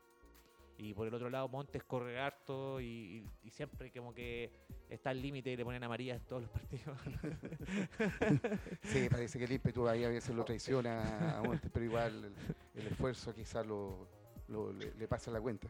[0.77, 4.51] Y por el otro lado, Montes corre harto y siempre como que
[4.89, 6.97] está al límite y le ponen amarilla en todos los partidos.
[8.83, 12.81] Sí, parece que el ímpetu ahí a veces lo traiciona a Montes, pero igual el,
[12.81, 14.07] el esfuerzo quizás lo,
[14.49, 15.67] lo- le, le pasa la cuenta.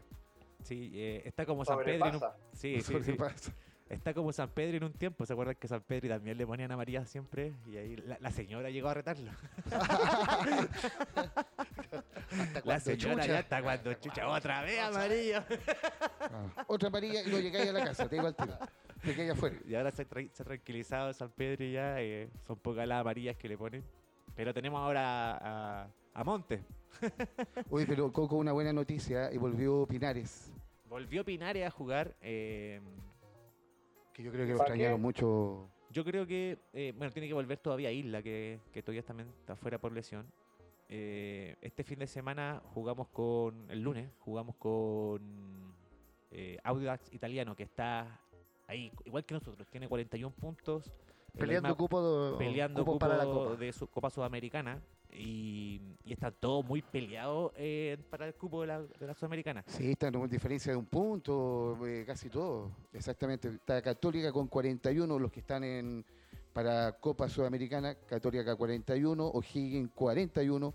[0.63, 2.08] sí, eh, está como San Pedro.
[2.08, 2.22] en un-.
[2.54, 2.78] Sí,
[3.18, 3.28] Lo.
[3.89, 6.72] Está como San Pedro en un tiempo, ¿se acuerdan que San Pedro también le ponían
[6.72, 7.56] amarilla siempre?
[7.65, 9.32] Y ahí la, la señora llegó a retarlo.
[12.63, 13.34] La señora chucha.
[13.34, 15.46] ya está cuando chucha, otra vez amarilla.
[16.20, 18.58] Ah, Otra amarilla y no llegáis a la casa, te digo al tiro.
[19.02, 19.56] Te quedáis afuera.
[19.65, 22.88] Y ahora se, ha tra- se ha tranquilizado San Pedro y ya, eh, son pocas
[22.88, 23.84] las amarillas que le ponen.
[24.36, 25.88] Pero tenemos ahora a, a,
[26.20, 26.62] a Montes.
[27.70, 30.52] Oye, pero Coco, una buena noticia, y volvió Pinares,
[30.90, 32.16] Volvió Pinares a jugar.
[32.22, 32.82] eh,
[34.14, 35.70] que yo creo que lo extrañaron mucho.
[35.92, 39.56] Yo creo que, eh, bueno, tiene que volver todavía Isla, que, que todavía también está
[39.56, 40.26] fuera por lesión.
[40.90, 45.74] Eh, este fin de semana jugamos con, el lunes, jugamos con
[46.32, 48.20] eh, Audax Italiano, que está
[48.68, 50.92] ahí, igual que nosotros, tiene 41 puntos.
[51.38, 53.56] Peleando cupo, de- peleando cupo cupo para la Copa.
[53.56, 54.82] de su Copa Sudamericana.
[55.12, 59.63] Y, y están todos muy peleados eh, para el cupo de la, Sudamericana.
[59.67, 62.72] Sí, están con diferencia de un punto, eh, casi todo.
[62.93, 63.50] Exactamente.
[63.50, 66.06] Está Católica con 41, los que están en
[66.54, 70.74] para Copa Sudamericana, Católica 41, O'Higgins 41,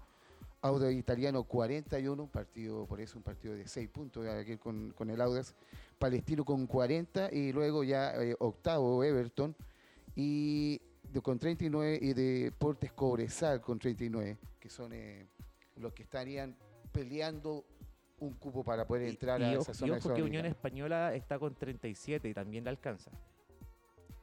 [0.63, 5.11] Audax Italiano 41, un partido, por eso un partido de 6 puntos aquí con, con
[5.11, 5.55] el Audax,
[5.99, 9.55] Palestino con 40 y luego ya eh, octavo Everton
[10.17, 10.81] y
[11.23, 15.27] con 39 y Deportes Cobresal con 39, que son eh,
[15.77, 16.57] los que estarían
[16.93, 17.65] peleando
[18.21, 20.47] un cupo para poder Y- entrar y, a esa y zona ojo que Unión.
[20.47, 23.11] Española está con 37 y también le alcanza.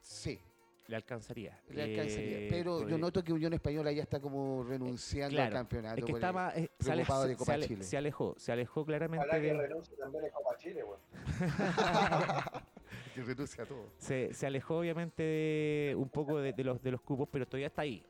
[0.02, 0.40] Sí,
[0.88, 1.60] Le alcanzaría.
[1.70, 2.40] le alcanzaría.
[2.40, 6.00] Eh, Pero yo noto que Unión Española ya está como renunciando claro, al campeonato.
[6.00, 7.84] Es que el- estaba, eh, se, ale- preocupado de se Copa ale- Chile.
[7.84, 11.00] se alejó, se alejó claramente Ojalá que de- renuncie también en Copa Chile, weón.
[13.16, 13.92] que renuncia a todo.
[13.98, 17.68] se, se alejó obviamente de- un poco de, de los de los cupos, pero todavía
[17.68, 18.06] está ahí.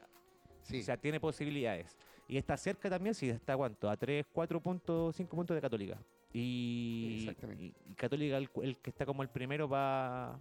[0.63, 1.97] Sí, O sea, tiene posibilidades.
[2.27, 5.97] Y está cerca también, sí, está cuánto, a 3, 4 puntos, 5 puntos de Católica.
[6.31, 7.63] Y, Exactamente.
[7.63, 10.39] y- y Católica el, que está como el primero va,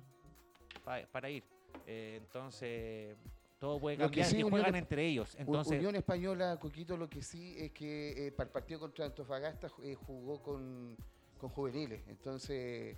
[0.85, 1.43] pa- para ir.
[1.87, 3.17] Eh, entonces,
[3.59, 5.35] todo puede cambiar sí, y Unión juegan entre ellos.
[5.37, 9.69] Entonces, Unión Española, Coquito, lo que sí es que eh, para el partido contra Antofagasta
[9.83, 10.97] eh, jugó con,
[11.39, 12.03] con juveniles.
[12.09, 12.97] Entonces,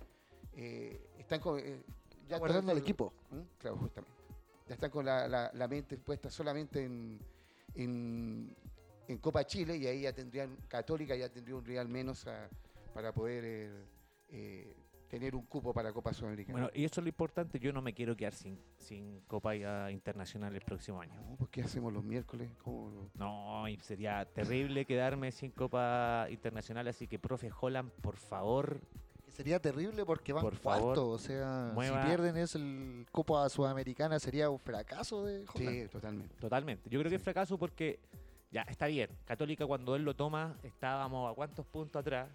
[0.55, 1.59] eh, están con.
[1.59, 1.81] eh,
[2.27, 3.13] ya Guardando al equipo.
[3.31, 3.39] ¿Mm?
[3.57, 4.17] Claro, justamente.
[4.67, 7.19] Ya están con la, la- la mente puesta solamente en,
[7.75, 8.55] en,
[9.07, 12.49] en Copa Chile y ahí ya tendrían, Católica ya tendría un real menos a-
[12.93, 13.85] para poder eh,
[14.29, 14.75] eh,
[15.09, 16.53] tener un cupo para Copa Sudamericana.
[16.59, 17.59] bueno, y eso es lo importante.
[17.59, 19.55] Yo no me quiero quedar sin, sin Copa
[19.91, 21.13] Internacional el próximo año.
[21.21, 22.49] No, pues, ¿Qué hacemos los miércoles?
[22.63, 26.87] ¿Cómo lo- No, y sería terrible quedarme sin Copa Internacional.
[26.87, 28.79] Así que, profe Holland, por favor,
[29.33, 31.09] sería terrible porque van Por favor, cuarto.
[31.09, 35.83] O sea, mueva- si pierden es el Copa Sudamericana, sería un fracaso de Holland.
[35.83, 36.35] Sí, totalmente.
[36.39, 36.89] Totalmente.
[36.89, 37.99] Yo creo que es fracaso porque
[38.51, 39.09] ya está bien.
[39.25, 42.29] Católica cuando él lo toma estábamos a cuántos puntos atrás.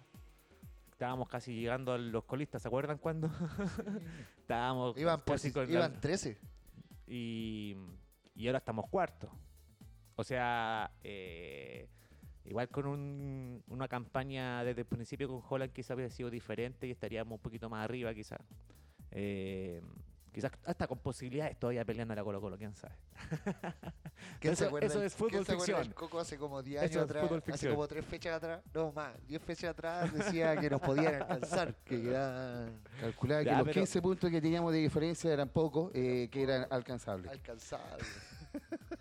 [0.91, 3.29] Estábamos casi llegando a los colistas, ¿se acuerdan cuándo?
[4.41, 6.37] estábamos Iban, casi con la- iban 13.
[7.07, 7.75] y,
[8.35, 9.29] y ahora estamos cuartos.
[10.15, 11.87] O sea, eh,
[12.45, 16.91] igual con un- una campaña desde el principio con Holland quizás hubiera sido diferente y
[16.91, 18.39] estaríamos un poquito más arriba quizás.
[19.11, 19.81] Eh,
[20.31, 22.93] quizás hasta con posibilidades todavía peleando a la Colo Colo, quién sabe.
[24.39, 25.91] ¿Quién Eso- se acuerda eso es fútbol quién se ficción.
[25.93, 29.41] Coco hace como 10 Eso años atrás, hace como 3 fechas atrás, no más, 10
[29.41, 32.03] fechas atrás decía que nos podían alcanzar, que
[32.99, 36.43] Calculaba Ya, que los pero- 15 puntos que teníamos de diferencia eran pocos, eh, que
[36.43, 37.31] eran alcanzables.
[37.31, 38.07] alcanzables.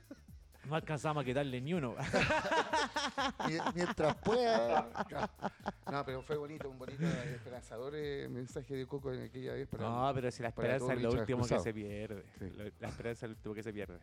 [0.69, 1.95] No alcanzamos a quitarle ni uno.
[3.47, 4.89] Mie- Mientras pueda,
[5.91, 9.67] No, pero fue bonito, un bonito esperanzador eh, mensaje de Coco en aquella vez.
[9.69, 12.25] Para No, pero si la esperanza es lo último que se pierde.
[12.39, 12.53] Sí.
[12.81, 13.99] La esperanza es lo último que se pierde.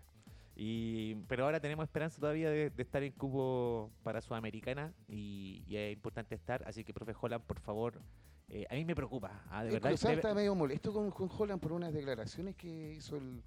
[0.58, 5.76] Y, pero ahora tenemos esperanza todavía de, de estar en cupo para Sudamericana y, y
[5.78, 6.64] es importante estar.
[6.68, 8.00] Así que, profe Holland, por favor,
[8.48, 9.44] eh, a mí me preocupa.
[9.50, 9.90] ah, de El verdad.
[10.00, 13.44] Debe- está medio molesto con, con Holland por unas declaraciones que hizo el,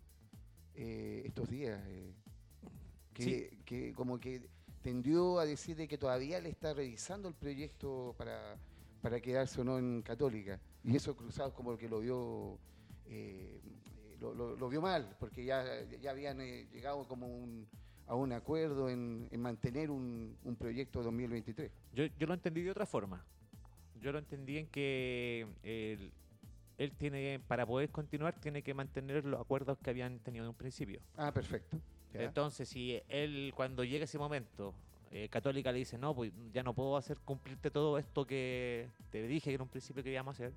[0.74, 1.80] eh, estos días.
[1.88, 2.12] eh,
[3.18, 3.58] que, Sí.
[3.64, 4.48] que como que
[4.82, 8.56] tendió a decir de que todavía le está revisando el proyecto para,
[9.02, 10.60] para quedarse o no en Católica.
[10.84, 12.58] Y eso Cruzado como que lo vio
[13.06, 13.60] eh,
[14.20, 15.64] lo, lo- lo vio mal, porque ya,
[16.00, 17.66] ya habían eh, llegado como un-
[18.06, 21.70] a un acuerdo en, en mantener un, un proyecto 2023.
[21.92, 23.24] yo, yo lo entendí de otra forma.
[24.00, 26.12] Yo lo entendí en que él,
[26.78, 30.54] él tiene, para poder continuar, tiene que mantener los acuerdos que habían tenido en un
[30.54, 31.00] principio.
[31.16, 31.78] Ah, perfecto.
[32.12, 32.22] Ya.
[32.22, 34.74] Entonces, si él, cuando llega ese momento,
[35.10, 39.26] eh, Católica le dice, no, pues ya no puedo hacer cumplirte todo esto que te
[39.26, 40.52] dije en un principio que íbamos a hacer,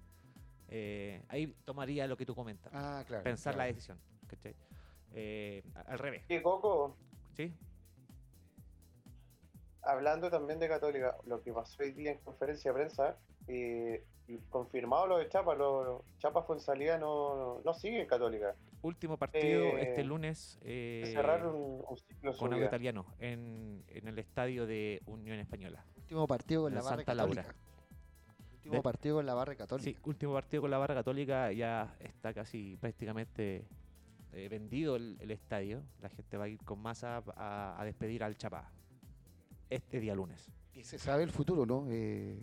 [0.69, 3.23] eh, ahí tomaría lo que tú comentas, Ah, claro.
[3.23, 3.97] pensar la decisión.
[4.27, 4.55] ¿cachai?
[5.13, 6.95] Eh, al revés, Y Coco,
[7.35, 7.53] ¿sí?
[9.81, 14.03] hablando también de Católica, lo que pasó hoy día en conferencia de prensa, eh,
[14.49, 18.55] confirmado lo de Chapa, lo, Chapa Fonsalía no, no sigue en Católica.
[18.81, 24.07] Último partido Eh, este lunes eh, Cerrar un, un ciclo con algo italiano en, en
[24.07, 25.83] el estadio de Unión Española.
[25.97, 27.43] último partido con En la barra Santa Laura.
[27.43, 27.65] católica.
[28.55, 29.89] Último De- partido con la barra católica.
[29.89, 33.65] Sí, último partido con la barra católica, ya está casi prácticamente
[34.33, 35.83] eh, vendido el, el estadio.
[35.99, 38.71] La gente va a ir con masa a, a despedir al Chapá
[39.69, 40.49] este día lunes.
[40.73, 41.85] Y se sabe el futuro, ¿no?
[41.89, 42.39] Eh,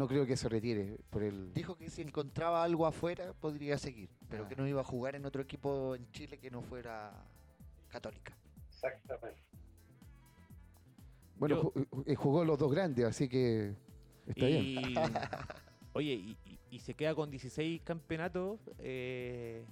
[0.00, 1.52] no creo que se retire por el...
[1.52, 4.48] Dijo que si encontraba algo afuera podría seguir, pero Ah.
[4.48, 7.12] que no iba a jugar en otro equipo en Chile que no fuera
[7.90, 8.34] católica.
[8.70, 9.42] Exactamente.
[11.36, 13.74] Bueno, Yo- eh, jugó los dos grandes, así que
[14.26, 14.82] está bien.
[15.92, 19.62] oye, y, y- y se queda con 16 campeonatos, eh,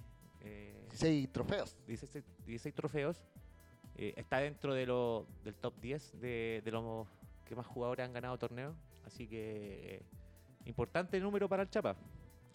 [0.41, 1.75] eh, 16 trofeos.
[1.87, 3.23] 16, 16 trofeos.
[3.95, 7.07] eh, está dentro de lo, del top 10 de, de los
[7.45, 8.75] que más jugadores han ganado torneos.
[9.05, 10.01] Así que eh,
[10.69, 11.95] importante número para el Chapa.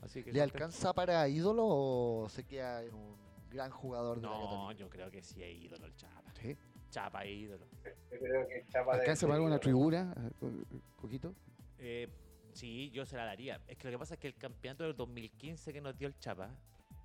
[0.02, 3.16] Así que ¿Le alcanza para ídolo o se queda en un
[3.50, 6.22] gran jugador de la No, yo creo que sí es ídolo el Chapa.
[6.40, 6.56] ¿Sí?
[6.90, 7.66] Chapa es ídolo.
[7.84, 9.60] Yo creo que Chapa ¿Alcanza para una ídolo.
[9.60, 10.14] tribuna?
[10.16, 11.34] eh, Un poquito.
[11.78, 12.08] Eh,
[12.52, 13.60] sí, yo se la daría.
[13.66, 16.18] Es que lo que pasa es que el campeonato del 2015 que nos dio el
[16.18, 16.50] Chapa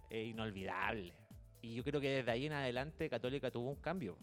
[0.10, 1.14] es inolvidable.
[1.62, 4.18] Y yo creo que desde ahí en adelante Católica tuvo un cambio.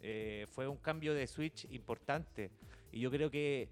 [0.00, 2.50] Eh, fue un cambio de switch importante.
[2.92, 3.68] Y yo creo que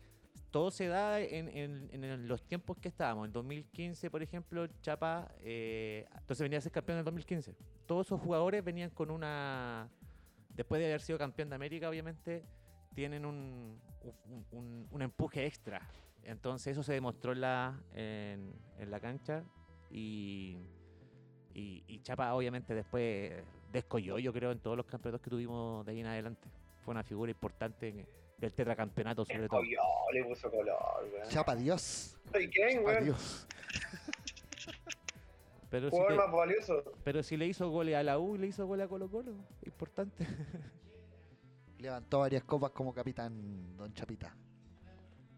[0.53, 3.27] todo se da en, en- en los tiempos que estábamos.
[3.27, 7.57] En 2015, por ejemplo, Chapa, eh, entonces venía a ser campeón en el 2015.
[7.87, 9.89] Todos esos jugadores venían con una...
[10.51, 12.45] Después de haber sido campeón de América, obviamente,
[12.95, 13.81] tienen un,
[14.29, 15.81] un, un- un empuje extra.
[16.23, 19.43] Entonces eso se demostró en la, en, en la cancha
[19.91, 20.59] y,
[21.55, 23.33] y, y Chapa obviamente después
[23.73, 26.49] descolló, yo creo, en todos los campeonatos que tuvimos de ahí en adelante.
[26.85, 28.07] Fue una figura importante
[28.43, 29.61] del tetracampeonato sobre todo.
[29.61, 29.81] Escogió,
[30.13, 31.29] le puso color, weón.
[31.29, 32.17] Chapa Dios.
[32.39, 33.03] ¿Y quién, weón?
[33.03, 33.47] Adiós.
[35.71, 36.85] Pero si, te- más valioso.
[37.03, 39.33] pero si le hizo goles a la U y le hizo goles a Colo Colo,
[39.65, 40.27] importante.
[41.79, 44.37] Levantó varias copas como capitán Don Chapita.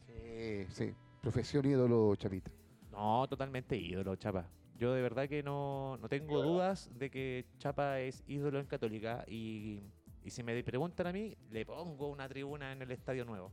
[0.06, 0.94] Sí, sí.
[1.22, 2.50] Profesión ídolo, Chapita.
[2.90, 4.48] No, totalmente ídolo, Chapa.
[4.76, 9.24] Yo de verdad que no, no tengo dudas de que Chapa es ídolo en Católica
[9.28, 9.80] y,
[10.24, 13.52] y si me preguntan a mí, le pongo una tribuna en el Estadio Nuevo.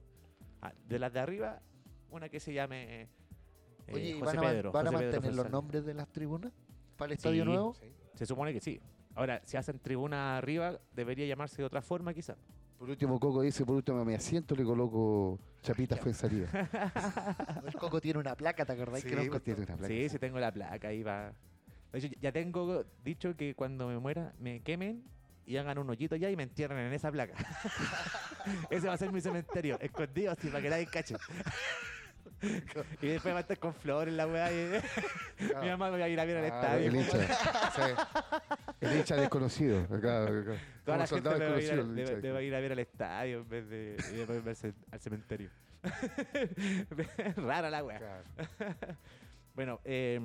[0.62, 1.62] Ah, de las de arriba,
[2.10, 4.72] una que se llame eh, Oye, ¿y José ¿van a, Pedro.
[4.72, 6.54] van a José Pedro mantener los nombres de las tribunas
[6.96, 7.50] para el Estadio Sí.
[7.50, 7.76] Nuevo?
[8.16, 8.80] Se supone que sí.
[9.16, 12.38] Ahora, si hacen tribuna arriba, debería llamarse de otra forma quizá.
[12.78, 16.50] Por último, Coco dice, por último, me asiento, le coloco Chapita fue en salida.
[17.68, 19.04] El Coco tiene una placa, ¿te acordás?
[19.04, 19.88] que nos pues, tiene una placa.
[19.88, 21.34] Sí, sí tengo la placa, ahí va.
[21.92, 25.04] De hecho, ya tengo dicho que cuando me muera me quemen
[25.46, 27.34] y hagan un hoyito ya y me entierren en esa placa.
[28.70, 31.16] Ese va a ser mi cementerio, escondido así para que nadie cache.
[33.02, 34.82] y después va a estar con flores la weá y
[35.62, 36.88] mi mamá me va a ir a ver al Ah, estadio.
[36.88, 37.28] el hincha.
[37.76, 37.82] sí.
[38.82, 39.80] El hincha desconocido.
[39.84, 40.54] Acá, acá.
[40.86, 42.72] Toda la gente me va, a ir a, hincha me va a ir a ver
[42.72, 45.50] al estadio en vez de verse al cementerio.
[47.38, 48.00] Rara la weá.
[48.00, 48.24] Claro.
[49.54, 50.20] Bueno, eh,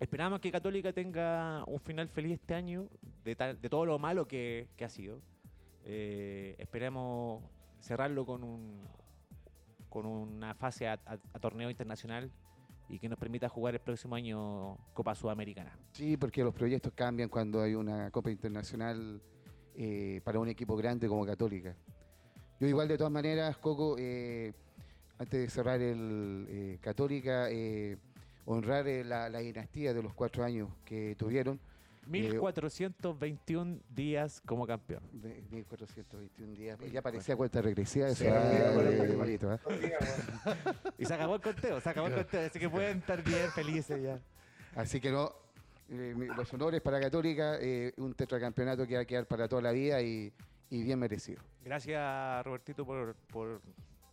[0.00, 2.88] esperamos que Católica tenga un final feliz este año
[3.24, 3.34] de,
[3.68, 5.20] todo lo malo que, ha sido.
[5.84, 7.42] Eh, esperemos
[7.80, 8.82] cerrarlo con un
[9.88, 10.98] con una fase a,
[11.40, 12.30] torneo internacional
[12.88, 15.78] y que nos permita jugar el próximo año Copa Sudamericana.
[15.92, 19.20] Sí, porque los proyectos cambian cuando hay una Copa Internacional
[19.74, 21.74] eh, para un equipo grande como Católica.
[22.60, 24.52] Yo igual de todas maneras, Coco, eh,
[25.18, 27.48] antes de cerrar el eh, Católica,
[28.48, 31.60] honrar eh, la, la dinastía de los cuatro años que tuvieron,
[32.06, 35.02] 1421 días como campeón.
[35.12, 39.52] de 1421 días, ya parecía cuenta regresiva eso, Sí, eh.
[40.96, 44.02] Y se acabó el conteo, se acabó el conteo, así que pueden estar bien felices
[44.02, 44.18] ya.
[44.74, 45.30] Así que no,
[45.90, 49.72] eh, los honores para Católica, eh, un tetracampeonato que va a quedar para toda la
[49.72, 50.32] vida y,
[50.70, 51.42] y bien merecido.
[51.62, 53.60] Gracias, Robertito, por, por,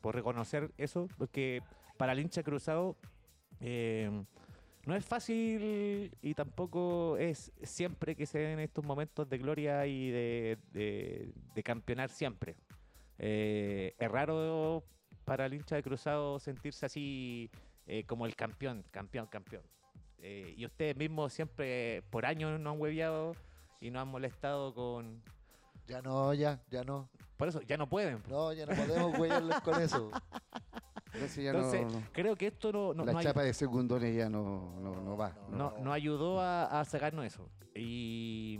[0.01, 1.61] por reconocer eso, porque
[1.95, 2.97] para el hincha cruzado
[3.61, 4.09] eh,
[4.85, 10.11] no es fácil y tampoco es siempre que se den estos momentos de gloria y
[10.11, 12.55] de, de- de campeonar siempre.
[13.17, 14.83] Eh, es raro
[15.23, 17.49] para el hincha de cruzado sentirse así
[17.87, 19.63] eh, como el campeón, campeón, campeón.
[20.19, 23.35] Eh, y ustedes mismos siempre por años nos han hueviado
[23.81, 25.21] y nos han molestado con...
[25.87, 27.09] Ya no, ya, ya no.
[27.37, 28.21] Por eso ya no pueden.
[28.27, 30.11] No, ya no podemos huellarles con eso.
[31.15, 34.29] Entonces ya no- Entonces, no, creo que esto no, no, la chapa de segundones ya
[34.29, 35.35] no, no, no va.
[35.49, 37.49] No, no- no ayudó a, a sacarnos eso.
[37.73, 38.59] Y,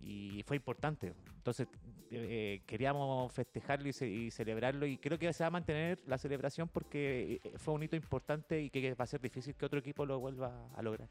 [0.00, 1.14] y fue importante.
[1.36, 1.68] Entonces,
[2.10, 4.86] eh, queríamos festejarlo y, ce- y celebrarlo.
[4.86, 8.60] Y creo que se va a mantener la celebración porque eh, fue un hito importante
[8.60, 11.08] y que va a ser difícil que otro equipo lo vuelva a lograr.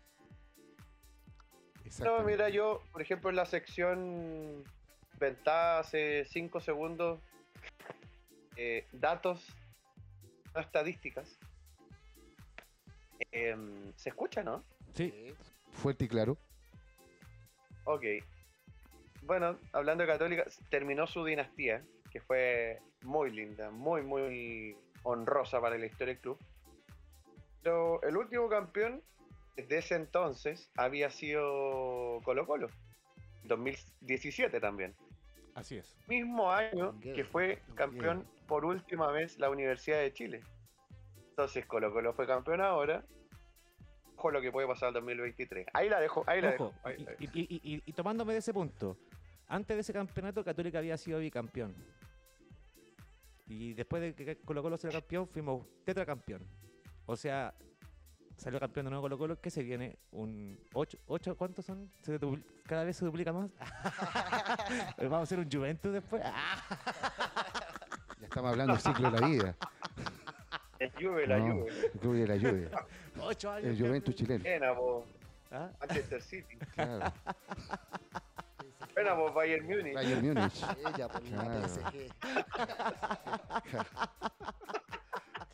[2.03, 4.63] No, mira, yo, por ejemplo, en la sección
[5.19, 7.19] ventaja hace 5 segundos,
[8.57, 9.45] eh, datos,
[10.57, 11.37] no estadísticas.
[13.31, 14.63] Em, ¿Se escucha, no?
[14.93, 15.33] Sí,
[15.71, 16.37] Fuerte y claro.
[17.83, 18.03] Ok.
[19.21, 25.77] Bueno, hablando de Católica, terminó su dinastía, que fue muy linda, muy, muy honrosa para
[25.77, 26.39] la historia del club.
[27.61, 29.03] Pero el último campeón
[29.55, 32.69] desde ese entonces había sido Colo Colo,
[33.43, 34.95] 2017 también.
[35.53, 35.95] así es.
[36.07, 40.41] Mismo año que fue campeón por última vez la Universidad de Chile.
[41.29, 43.03] Entonces Colo Colo fue campeón ahora.
[44.15, 45.67] Ojo lo que puede pasar el 2023.
[45.73, 46.73] Ahí la dejo, ahí la Ojo, dejo.
[46.83, 47.23] ahí la dejo.
[47.35, 48.97] y, y- y- tomándome de ese punto,
[49.49, 51.73] Antes de ese campeonato, Católica había sido bicampeón.
[53.45, 56.41] Y después de que Colo Colo salió campeón, fuimos tetracampeón.
[57.05, 57.53] O sea,
[58.35, 59.97] salió campeón de nuevo Colo Colo, ¿qué se viene?
[60.11, 60.97] ¿Un 8?
[61.07, 61.89] ocho, ¿Cuántos son?
[62.01, 63.49] ¿Se dupl- ¿Cada vez se duplica más?
[64.97, 66.21] ¿Vamos a hacer un Juventus después?
[68.37, 69.55] Estamos hablando del ciclo de la vida.
[70.79, 71.71] La Juve, la No, Juve.
[71.71, 72.69] el club de la lluvia.
[73.19, 73.65] Ocho años.
[73.65, 74.75] El Juventus chileno.
[74.75, 75.05] Vos.
[75.51, 75.71] ¿Ah?
[75.79, 76.55] Manchester City.
[76.75, 77.11] Claro.
[78.93, 79.95] Buena, vos, Bayern Múnich.
[79.95, 80.63] Bayern Múnich.
[80.95, 81.67] Ella por la Claro.
[81.67, 82.09] PSG.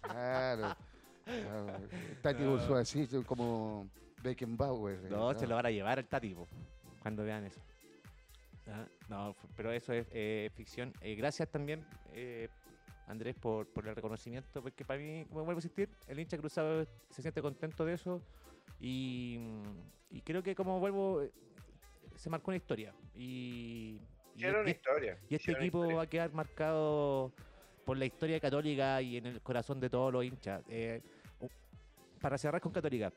[0.01, 0.75] Claro.
[1.23, 1.79] claro.
[2.21, 2.53] Tati No.
[2.55, 3.87] Ursula así como
[4.21, 5.05] Beckenbauer.
[5.05, 5.47] eh, No, se claro.
[5.51, 6.35] lo van a llevar al Tati,
[7.01, 7.61] cuando vean eso.
[8.67, 10.93] Ah, No, pero eso es eh, ficción.
[10.99, 12.49] Eh, gracias también, eh,
[13.07, 16.85] Andrés, por, por el reconocimiento, porque para mí, como vuelvo a insistir, el hincha cruzado
[17.09, 18.21] se siente contento de eso
[18.79, 19.39] y,
[20.09, 21.21] y creo que como vuelvo,
[22.15, 22.93] se marcó una historia.
[23.15, 23.99] Y,
[24.35, 25.17] y- una y- historia.
[25.29, 25.95] y este equipo historia.
[25.97, 27.31] va a quedar marcado
[27.85, 30.63] por la historia católica y en el corazón de todos los hinchas.
[30.69, 31.01] Eh,
[32.21, 33.11] para cerrar con Católica,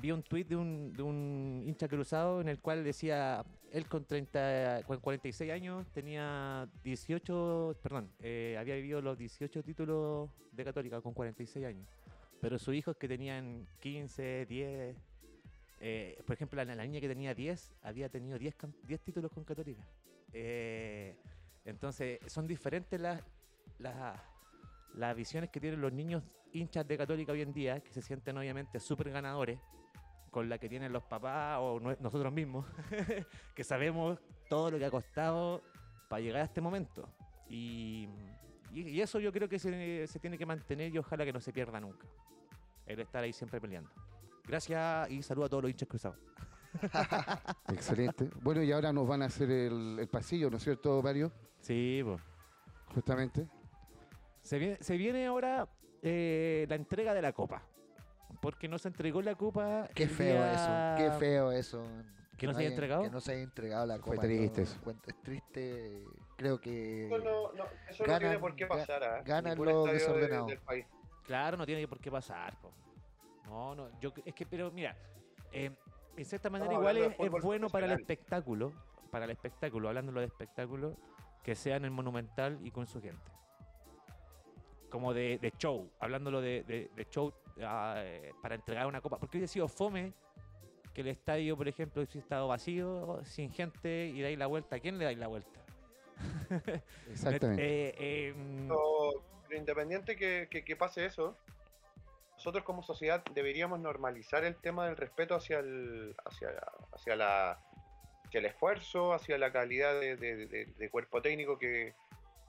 [0.00, 5.00] vi un tuit de un, hincha cruzado en el cual decía, él con, 30, con
[5.00, 11.66] 46 años tenía 18, perdón, eh, había vivido los 18 títulos de Católica con 46
[11.66, 11.86] años.
[12.40, 14.96] Pero sus hijos que tenían 15, 10,
[15.80, 19.44] eh, por ejemplo, la, niña que tenía 10 había tenido 10, cam- 10 títulos con
[19.44, 19.82] Católica.
[20.32, 21.16] Eh,
[21.64, 23.20] entonces, son diferentes las,
[24.94, 26.22] las visiones que tienen los niños
[26.52, 29.58] hinchas de Católica hoy en día, que se sienten obviamente súper ganadores,
[30.30, 32.66] con la que tienen los papás o nosotros mismos,
[33.54, 34.18] que sabemos
[34.48, 35.62] todo lo que ha costado
[36.08, 37.08] para llegar a este momento.
[37.48, 38.08] Y,
[38.72, 41.40] y- y eso yo creo que se, se tiene que mantener y ojalá que no
[41.40, 42.06] se pierda nunca.
[42.86, 43.90] El estar ahí siempre peleando.
[44.46, 46.18] Gracias y saludo a todos los hinchas cruzados.
[47.68, 48.30] Excelente.
[48.42, 51.32] Bueno, y ahora nos van a hacer el, el pasillo, ¿no es cierto, Mario?
[51.60, 52.20] Sí, pues.
[52.94, 53.46] Justamente.
[54.42, 55.68] Se viene, se viene ahora
[56.02, 57.62] eh, la entrega de la copa.
[58.40, 59.88] Porque no se entregó la copa.
[59.94, 60.52] Qué feo día-
[60.96, 61.84] eso, qué feo eso.
[62.38, 63.02] ¿Que no se haya entregado?
[63.02, 64.22] Que no se haya entregado la Fue copa.
[64.22, 66.04] triste Es triste.
[66.38, 69.22] Creo que Eso no, no, eso no Ganan- tiene por qué pasar.
[69.24, 70.46] ganan Ningún los estadio de- desordenados.
[70.48, 70.86] del país.
[71.24, 72.58] Claro, no tiene por qué pasar.
[72.62, 72.72] po.
[73.44, 74.96] No, no, yo es que, pero mira,
[75.52, 75.70] eh,
[76.16, 78.72] en cierta manera igual es, es bueno para el espectáculo,
[79.10, 80.96] para el espectáculo, hablándolo de espectáculo,
[81.42, 83.30] que sea en el Monumental y con su gente.
[84.90, 87.32] Como de, de show, hablándolo de, de- de show
[87.62, 89.18] ah, eh, para entregar una copa.
[89.18, 90.12] Porque hubiera sido fome
[90.92, 94.76] que el estadio, por ejemplo, hubiese estado vacío, sin gente, y dais la vuelta.
[94.76, 95.60] ¿A quién le dais la vuelta?
[97.10, 97.62] Exactamente.
[97.64, 101.36] Eh, eh, mm, Pero, pero independiente que, que- que pase eso,
[102.34, 106.48] nosotros como sociedad deberíamos normalizar el tema del respeto hacia el, hacia,
[106.92, 107.60] hacia la,
[108.24, 111.94] hacia el esfuerzo, hacia la calidad de, de- de- de cuerpo técnico que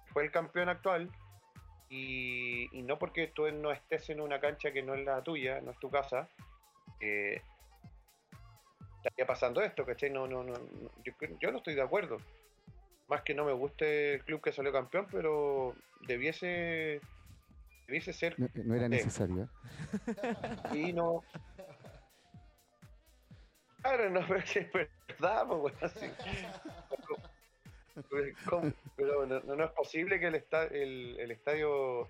[0.08, 1.10] fue el campeón actual.
[1.94, 5.60] Y, y no porque tú no estés en una cancha que no es la tuya,
[5.60, 6.30] no es tu casa,
[7.02, 7.42] eh,
[8.96, 10.10] estaría pasando esto, ¿cachai?
[10.10, 12.16] No, no, no, no, yo, creo- yo no estoy de acuerdo.
[13.10, 15.76] Más que no me guste el club que salió campeón, pero
[16.08, 17.02] debiese,
[17.88, 19.44] debiese ser No, no era necesario.
[19.44, 20.78] ¿eh?
[20.78, 21.26] y no.
[23.82, 26.06] Claro, no, pero es verdad, pues, bueno, sí.
[28.96, 32.08] Pero, no, no- es posible que el, esta- el, el estadio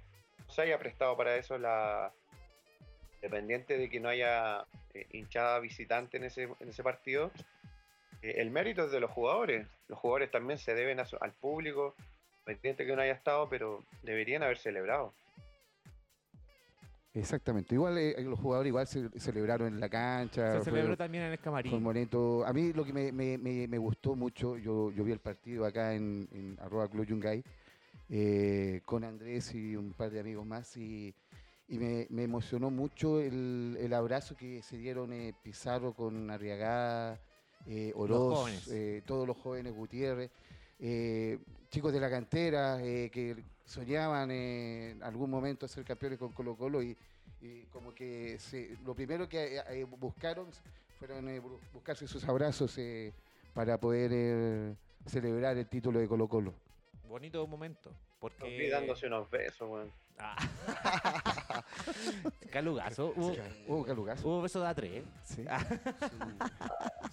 [0.50, 2.12] se haya prestado para eso, la
[3.22, 6.50] dependiente de que no haya eh, hinchada visitante en ese,
[6.84, 7.32] partido.
[8.22, 9.68] eh, el mérito es de los jugadores.
[9.88, 11.96] Los jugadores también se deben al público,
[12.40, 15.14] independiente que no haya estado, pero deberían haber celebrado.
[17.14, 17.76] Exactamente.
[17.76, 20.54] Igual eh, los jugadores igual se celebraron en la cancha.
[20.54, 21.84] se fue- celebró también en el fue camarín.
[21.84, 22.46] bonito.
[22.46, 25.66] A mí lo que me, me- me- me gustó mucho, yo, yo vi el partido
[25.66, 27.44] acá en, en arroba Club Yungay,
[28.10, 31.14] eh, con Andrés y un par de amigos más y,
[31.68, 37.20] y me, emocionó mucho el, el abrazo que se dieron eh, Pizarro con Arriagada,
[37.96, 40.32] Oroz, eh, todos los jóvenes Gutiérrez,
[41.70, 43.36] chicos de la cantera que
[43.72, 46.96] soñaban eh, en algún momento ser campeones con Colo Colo y,
[47.42, 50.48] y como que se- lo primero que eh, eh, buscaron
[51.00, 53.14] fueron eh, bu- buscarse sus abrazos eh,
[53.54, 54.74] para poder eh,
[55.06, 56.54] celebrar el título de Colo Colo.
[57.08, 57.92] Bonito momento.
[58.20, 58.58] Porque...
[58.58, 59.92] Vi dándose unos besos, weón.
[60.20, 60.36] Ah.
[62.52, 63.14] Calugazo.
[63.16, 63.34] Hubo,
[63.68, 64.28] Uh, qué lugazo.
[64.28, 65.04] hubo beso de a tres.
[65.24, 65.44] Sí.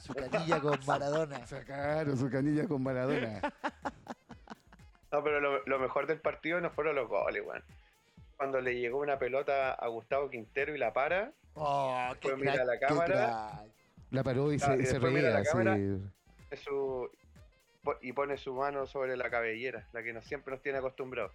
[0.00, 1.46] su canilla con Maradona.
[1.46, 3.40] Sacaron su canilla con Maradona.
[5.12, 7.62] No, pero lo, lo mejor del partido no fueron los goles, weón.
[8.36, 12.52] Cuando le llegó una pelota a Gustavo Quintero y la para, Oh, qué Después mira
[12.54, 13.64] crack, la qué cámara.
[14.10, 15.30] La paró y Ah, se, y se mira reía.
[15.30, 15.76] la cámara.
[15.76, 16.56] sí.
[16.62, 17.10] su
[17.82, 21.32] po- y pone su mano sobre la cabellera, la que nos, siempre nos tiene acostumbrados.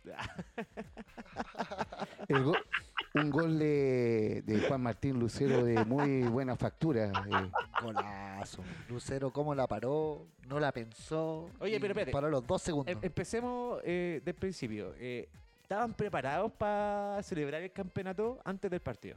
[2.29, 2.53] El go-
[3.15, 7.07] un gol de, de Juan Martín Lucero de muy buena factura.
[7.07, 7.51] eh,
[7.81, 8.63] Golazo.
[8.89, 10.25] Lucero, ¿cómo la paró?
[10.47, 11.49] No la pensó.
[11.59, 12.11] Oye, pero espérate.
[12.11, 12.91] Paró los dos segundos.
[12.91, 14.93] Em- empecemos eh, del principio.
[14.97, 15.27] Eh,
[15.61, 19.15] ¿Estaban preparados para celebrar el campeonato antes del partido?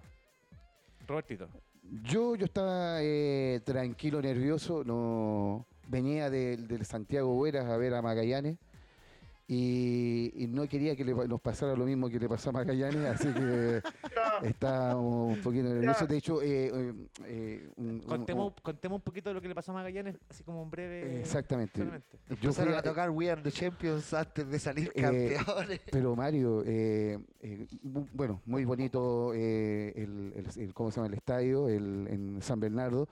[1.06, 1.48] Robertito.
[2.02, 4.82] Yo, yo estaba eh, tranquilo, nervioso.
[4.84, 8.56] No venía del del Santiago Hueras a ver a Magallanes
[9.48, 13.04] y, y no quería que le nos pasara lo mismo que le pasó a Magallanes,
[13.06, 13.80] así que
[14.42, 16.06] estaba un poquito nervioso.
[16.06, 16.92] De hecho, eh, eh,
[17.26, 20.42] eh, un- un- Contemos, contemos un poquito de lo que le pasó a Magallanes, así
[20.42, 21.20] como un breve.
[21.20, 21.78] Exactamente.
[21.78, 22.18] solamente.
[22.28, 25.80] yo Empezaron fui a tocar We Are the Champions antes de salir Eh, campeones.
[25.92, 27.66] Pero Mario, eh, eh,
[28.12, 31.06] bueno, muy bonito eh, el, el- el- ¿cómo se llama?
[31.06, 33.08] el estadio el, en San Bernardo.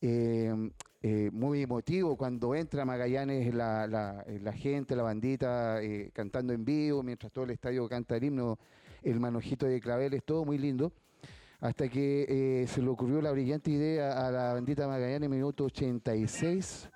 [0.00, 0.70] Eh,
[1.08, 7.04] eh, muy emotivo cuando entra Magallanes, la, eh, gente, la bandita eh, cantando en vivo,
[7.04, 8.58] mientras todo el estadio canta el himno,
[9.04, 10.92] el manojito de claveles, todo muy lindo.
[11.60, 16.90] Hasta que se le ocurrió la brillante idea a la bandita Magallanes, minuto 86.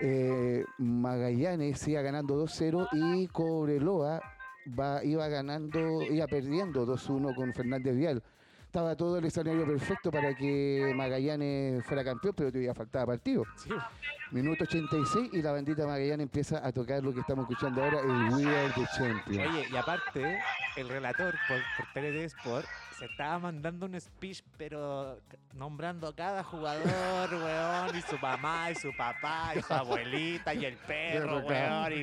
[0.00, 4.20] Eh, Magallanes iba ganando 2-0 y Cobreloa
[4.78, 8.22] va, iba ganando, iba perdiendo 2-1 con Fernández Vial.
[8.68, 13.44] Estaba todo el escenario perfecto para que Magallanes fuera campeón, pero todavía faltaba partido.
[13.56, 13.70] Sí.
[14.30, 18.34] Minuto 86 y la bandita Magallanes empieza a tocar lo que estamos escuchando ahora, el
[18.34, 19.48] We Are the Champions.
[19.48, 20.38] Oye, y aparte,
[20.80, 22.66] el relator por, por TNT Sport
[22.98, 25.20] se estaba mandando un speech, pero
[25.54, 30.64] nombrando a cada jugador, weón, y su mamá, y su papá, y su abuelita, y
[30.64, 31.96] el perro, weón, y,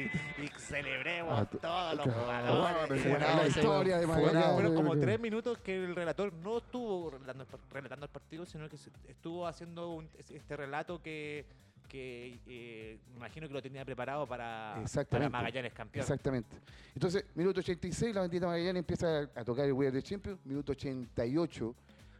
[0.43, 3.01] y celebremos Ah, todos los jugadores.
[3.01, 4.53] Fue Weón, una la historia de Magallanes.
[4.53, 8.77] Fueron como tres minutos que el relator no estuvo relatando relatando el partido, sino que
[9.09, 11.45] estuvo haciendo un- este relato que,
[11.87, 14.75] que eh, imagino que lo tenía preparado para,
[15.09, 15.29] para.
[15.29, 16.01] Magallanes campeón.
[16.01, 16.57] Exactamente.
[16.93, 20.39] Entonces, minuto 86, la bandita Magallanes empieza a tocar el We the Champions.
[20.45, 21.75] Minuto 88,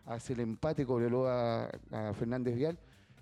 [0.08, 2.78] hace el empate Cobreloa a, a Fernández Vial.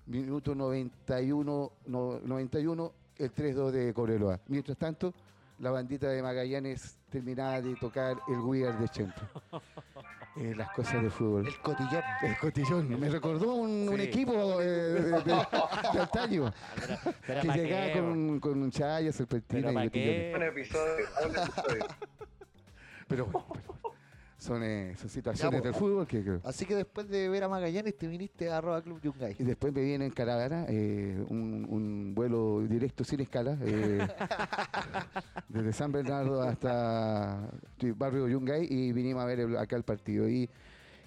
[0.06, 4.40] Minuto 91, no- 91 el 3-2 de Cobreloa.
[4.48, 5.14] Mientras tanto,
[5.60, 9.30] la bandita de Magallanes terminaba de tocar el We the Champions.
[10.36, 11.46] Eh, las cosas del fútbol.
[11.48, 12.02] El cotillón.
[12.24, 13.00] El cotillón.
[13.00, 14.04] Me recordó un, un Sí.
[14.04, 15.34] equipo eh, de, de, de-
[16.02, 20.34] antaño Pero, pero que ¿pa' llegaba qué, con, con chayas, serpentina Pero y.
[20.34, 21.86] Un episodio, un episodio.
[23.08, 23.83] Pero bueno, pero bueno.
[24.44, 25.72] Son, eh, son situaciones pues.
[25.72, 28.82] del fútbol que, que- Así que después de ver a Magallanes te viniste a arroba
[28.82, 29.38] Club Yungay.
[29.40, 34.06] Y después me viene en caravana, eh, un, un vuelo directo sin escala, eh,
[35.48, 40.28] desde San Bernardo hasta el barrio Yungay y vinimos a ver el- acá el partido.
[40.28, 40.50] Y,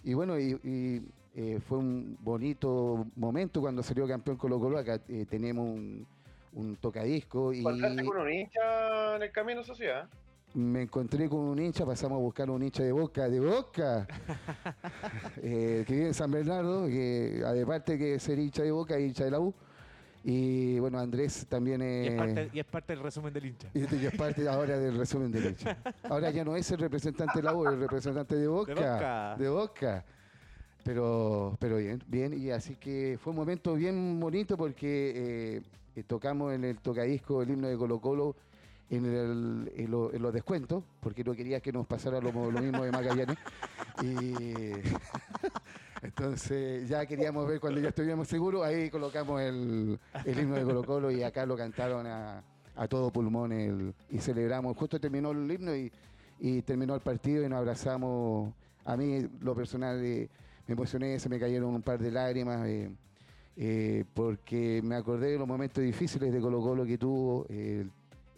[0.03, 1.03] y bueno, y, y,
[1.35, 4.79] eh, fue un bonito momento cuando salió campeón Colo Colo.
[4.79, 6.07] Acá eh, tenemos un,
[6.55, 10.09] un tocadisco y ¿Encontraste con un hincha en el camino social?
[10.57, 14.07] Me encontré con un hincha, pasamos a buscar un hincha de Boca, de Boca,
[15.43, 19.33] eh, que vive en San Bernardo, que aparte que ser hincha de Boca, hincha de
[19.33, 19.53] la U.
[20.25, 23.69] Y bueno, Andrés también Y es, es, parte, y es parte del resumen del hincha.
[23.75, 25.77] y y es parte ahora del resumen del hincha.
[26.05, 28.75] Ahora ya no es el representante de la U, es el representante de Boca.
[28.75, 29.37] Boca.
[29.39, 30.05] de Boca.
[30.83, 32.33] Pero, pero bien, bien.
[32.33, 35.63] Y así que fue un momento bien bonito porque eh,
[35.95, 38.37] eh, tocamos en el tocadisco el himno de Colo Colo
[38.91, 42.85] en, el- en lo- en los descuentos, porque no quería que nos pasara lo, mismo
[42.85, 43.37] de Magallanes.
[44.03, 44.35] Y
[46.03, 51.11] entonces ya queríamos ver cuando ya estuviéramos seguros, ahí colocamos el, himno de Colo Colo
[51.11, 52.43] y acá lo cantaron a,
[52.77, 54.77] a todo pulmón y celebramos.
[54.77, 55.91] Justo terminó el himno y,
[56.39, 58.53] y terminó el partido y nos abrazamos.
[58.85, 60.29] A mí, lo personal, eh,
[60.69, 62.67] me emocioné, se me cayeron un par de lágrimas.
[62.67, 62.91] eh,
[63.59, 67.47] eh, porque me acordé de los momentos difíciles de Colo Colo que tuvo,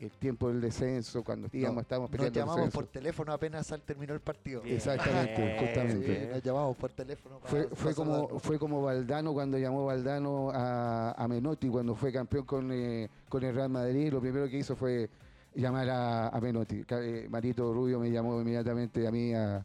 [0.01, 2.79] el tiempo del descenso, cuando íbamos, No, estábamos Nos peleando el llamamos descenso.
[2.81, 4.61] por teléfono apenas al terminó el partido.
[4.63, 4.77] Bien.
[4.77, 6.21] Exactamente, justamente.
[6.27, 7.39] Sí, nos llamamos por teléfono.
[7.41, 12.45] para- Fue, como, fue como Valdano cuando llamó Valdano a, a Menotti cuando fue campeón
[12.45, 14.13] con, eh, con el Real Madrid.
[14.13, 15.09] Lo primero que hizo fue
[15.55, 16.85] llamar a, a Menotti.
[16.91, 19.65] Eh, Marito Rubio me llamó inmediatamente a mí a,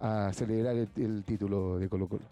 [0.00, 2.22] a celebrar el, el título de Colo Colo.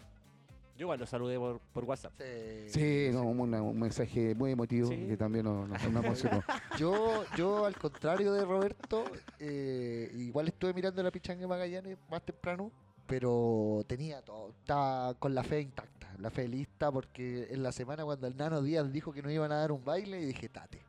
[0.75, 2.13] Yo igual lo saludé por, por WhatsApp.
[2.17, 2.69] Sí.
[2.69, 5.05] Sí, no, una- un mensaje muy emotivo Sí.
[5.07, 6.43] que también nos, nos- nos emocionó.
[6.79, 9.03] Yo, yo, al contrario de Roberto,
[9.39, 12.71] eh, igual estuve mirando la pichanga de Magallanes más temprano,
[13.05, 18.03] pero tenía todo, estaba con la fe intacta, la fe lista, porque en la semana
[18.03, 20.79] cuando el Nano Díaz dijo que nos iban a dar un baile, y dije, tate,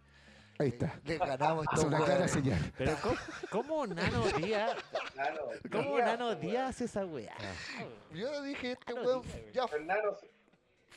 [0.59, 1.01] Ahí está.
[1.05, 2.31] les ganamos Es una clara hueones".
[2.31, 2.73] señal.
[2.79, 3.17] Pero ¿cómo,
[3.51, 4.77] cómo Nano Díaz,
[5.13, 5.49] Claro.
[5.71, 7.35] cómo Nano Díaz hace esa weá?
[8.13, 10.17] Yo dije, este Nano weón Díaz, ya Fernando,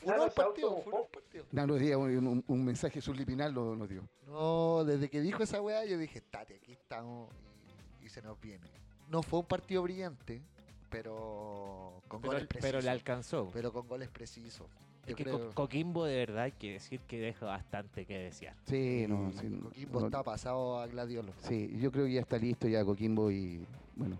[0.00, 1.44] Funó Nano el se partido, funó el partido.
[1.50, 4.08] Nano Díaz, un, un- un mensaje subliminal lo- nos dio.
[4.26, 7.34] No, desde que dijo esa weá, yo dije, tate, aquí estamos
[8.00, 8.70] y, y se nos viene.
[9.08, 10.40] No fue un partido brillante,
[10.88, 12.70] pero con Pero, goles precisos.
[12.70, 13.50] pero le alcanzó.
[13.52, 14.66] pero con goles precisos.
[15.10, 18.54] Es que creo- Co- Coquimbo de verdad hay que decir que deja bastante que desear.
[18.64, 21.32] Sí, no, sí, Coquimbo no- está pasado a Gladiolo.
[21.42, 23.60] Sí, yo creo que ya está listo ya Coquimbo y
[23.96, 24.16] bueno.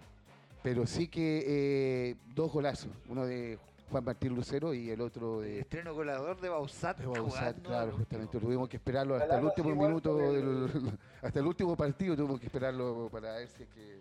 [0.63, 3.59] Pero sí que eh, dos golazos, uno de
[3.91, 6.99] Juan Martín Lucero y el otro El de, estreno goleador de Bausat.
[6.99, 8.41] de Bausat, jugando claro, justamente último.
[8.49, 10.69] tuvimos que esperarlo hasta el último minuto, del-
[11.23, 14.01] hasta el último partido tuvimos que esperarlo para ver si es que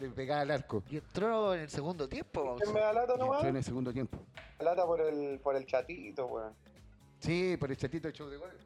[0.00, 0.82] le pegaba al arco.
[0.90, 3.36] Y entró en el segundo tiempo, ¿Quién me da lata nomás?
[3.38, 4.18] entró en el segundo tiempo.
[4.60, 6.52] Lata por el, por el chatito, weón.
[7.20, 8.56] Sí, por el chatito de show de goles.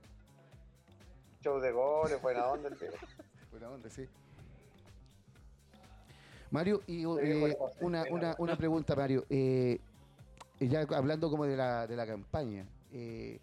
[1.42, 2.88] Show de goles, buena onda el tío.
[3.50, 4.06] Buena onda, sí.
[6.52, 9.24] Mario, y eh, una, una, una pregunta, Mario.
[9.30, 9.80] Eh,
[10.60, 13.38] ya hablando como de la, de la campaña, eh,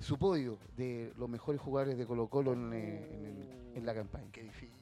[0.00, 3.94] su podio de los mejores jugadores de Colo Colo en, eh, en el- en la
[3.94, 4.26] campaña.
[4.32, 4.72] Qué difícil.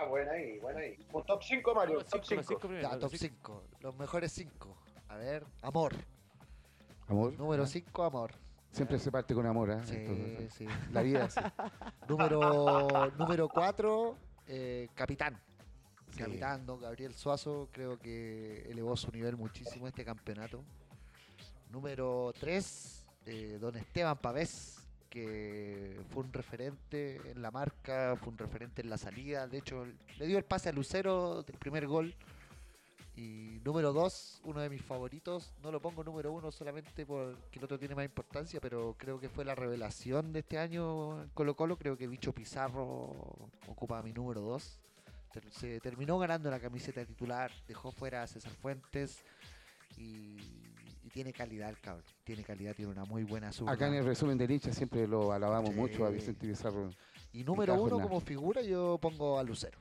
[0.00, 0.96] Ah, buena ahí, buena ahí.
[1.12, 2.48] Un top 5, Mario, Los top cinco- los 5.
[2.48, 3.78] cinco primeros, Ya, los top cinco- 5.
[3.80, 4.76] Los mejores 5.
[5.08, 5.94] A ver, Amor.
[7.08, 7.32] Amor.
[7.38, 7.66] Número ¿ah?
[7.66, 8.32] 5, Amor.
[8.72, 9.82] Siempre se parte con amor, ¿ah?
[9.84, 10.66] Sí, Esto- sí.
[10.92, 11.40] La vida sí.
[12.08, 14.16] Número número 4,
[14.94, 15.38] Capitán.
[16.12, 16.18] Sí.
[16.18, 20.64] Capitán, don Gabriel Suazo, creo que elevó su nivel muchísimo este campeonato.
[21.70, 23.06] Número 3,
[23.60, 24.79] don Esteban Pavés,
[25.10, 29.48] que fue un referente en la marca, fue un referente en la salida.
[29.48, 29.84] De hecho,
[30.18, 32.14] le dio el pase a Lucero del primer gol.
[33.16, 35.52] Y número 2, uno de mis favoritos.
[35.62, 39.28] No lo pongo número 1 solamente porque el otro tiene más importancia, pero creo que
[39.28, 41.76] fue la revelación de este año en Colo Colo.
[41.76, 44.80] Creo que Bicho Pizarro ocupa mi número 2.
[45.50, 49.22] Se terminó ganando la camiseta titular, dejó fuera a César Fuentes
[49.96, 50.38] y,
[51.10, 52.04] y tiene calidad el cabrón.
[52.24, 53.72] Tiene calidad, tiene una muy buena zurda.
[53.72, 55.76] Acá en el resumen de hincha siempre lo alabamos Sí.
[55.76, 56.90] mucho a Vicente Pizarro.
[57.32, 58.02] Y número uno jornada.
[58.04, 59.78] como figura yo pongo a Lucero.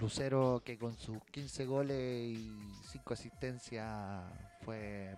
[0.00, 1.98] Lucero que con sus 15 goles
[2.38, 2.52] y
[2.92, 4.24] 5 asistencias
[4.62, 5.16] fue...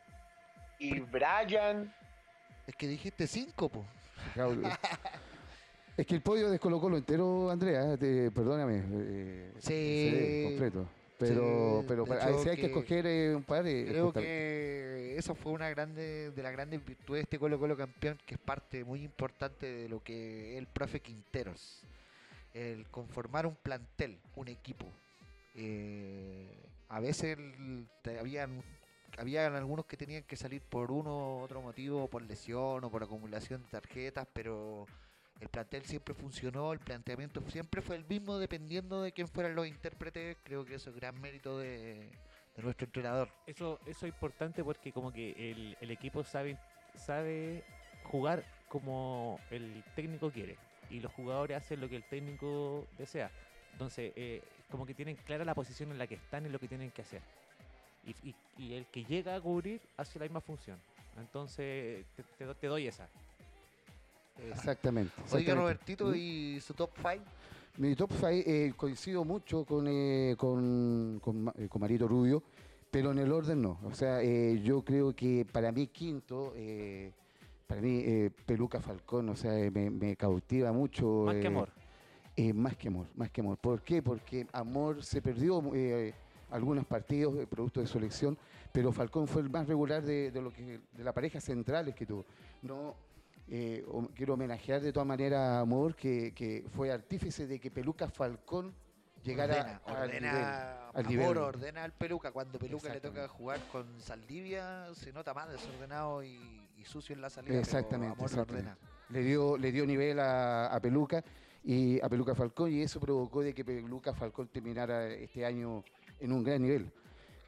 [0.79, 1.95] Y Brian.
[2.67, 3.85] Es que dijiste 5, po.
[4.35, 4.63] Raúl,
[5.97, 8.83] Es que el podio de Colo Colo entero, Andrea, te- perdóname.
[8.93, 10.45] eh, Sí.
[10.49, 10.89] completo.
[11.29, 15.15] Pero, Sí, pero para- si hay que que- escoger eh, un par, eh, Creo que
[15.19, 18.41] eso fue una grande de las grandes virtudes de este Colo Colo campeón, que es
[18.41, 21.83] parte muy importante de lo que es el profe Quinteros.
[22.55, 24.87] El conformar un plantel, un equipo.
[25.55, 26.47] Eh,
[26.89, 27.87] a veces el-
[28.19, 28.63] habían,
[29.19, 33.03] habían algunos que tenían que salir por uno u otro motivo, por lesión o por
[33.03, 34.87] acumulación de tarjetas, pero
[35.41, 39.67] el plantel siempre funcionó, el planteamiento siempre fue el mismo dependiendo de quién fueran los
[39.67, 40.37] intérpretes.
[40.45, 42.11] Creo que eso es gran mérito de,
[42.59, 43.29] nuestro entrenador.
[43.47, 46.57] Eso, eso es importante porque como que el, equipo sabe,
[48.05, 50.57] jugar como el técnico quiere
[50.91, 53.31] y los jugadores hacen lo que el técnico desea.
[53.73, 56.69] Entonces, eh, como que tienen clara la posición en la que están y lo que
[56.69, 57.23] tienen que hacer.
[58.59, 60.79] Y, el que llega a cubrir hace la misma función.
[61.17, 63.09] Entonces, te, te te doy esa.
[64.39, 65.13] Exactamente.
[65.17, 65.55] Oiga, exactamente.
[65.61, 66.15] Robertito, ¿Mm?
[66.17, 67.25] ¿y su top 5?
[67.79, 71.21] Mi top 5 coincido mucho con, eh, con,
[71.57, 72.43] eh, con Marito Rubio,
[72.91, 73.79] pero en el orden no.
[73.85, 77.13] O sea, eh, yo creo que para mí quinto, eh,
[77.67, 81.23] para mí eh, Peluca Falcón, o sea, eh, me, me cautiva mucho.
[81.27, 81.71] Más eh, que amor.
[82.37, 83.57] eh, más que amor, más que amor.
[83.59, 84.03] ¿Por qué?
[84.03, 86.13] Porque Amor se perdió eh,
[86.51, 88.37] algunos partidos, eh, producto de su elección,
[88.71, 92.05] pero Falcón fue el más regular de, de lo que de la pareja centrales que
[92.05, 92.27] tuvo.
[92.61, 92.95] No
[93.55, 93.85] eh,
[94.15, 98.75] quiero homenajear de todas maneras a Amor, que, que fue artífice de que Peluca Falcón
[99.23, 100.45] llegara ordena, al ordena, nivel.
[100.45, 101.37] al amor, nivel.
[101.37, 102.33] ordena al Peluca.
[102.33, 107.21] Cuando Peluca le toca jugar con Saldivia, se nota más desordenado y, y sucio en
[107.21, 107.59] la salida.
[107.59, 108.71] Exactamente, Amor lo exactamente.
[108.71, 108.79] ordena.
[109.11, 111.23] le dio, le dio nivel a, a Peluca
[111.63, 115.85] y a Peluca Falcón y eso provocó de que Peluca Falcón terminara este año
[116.21, 116.91] en un gran nivel.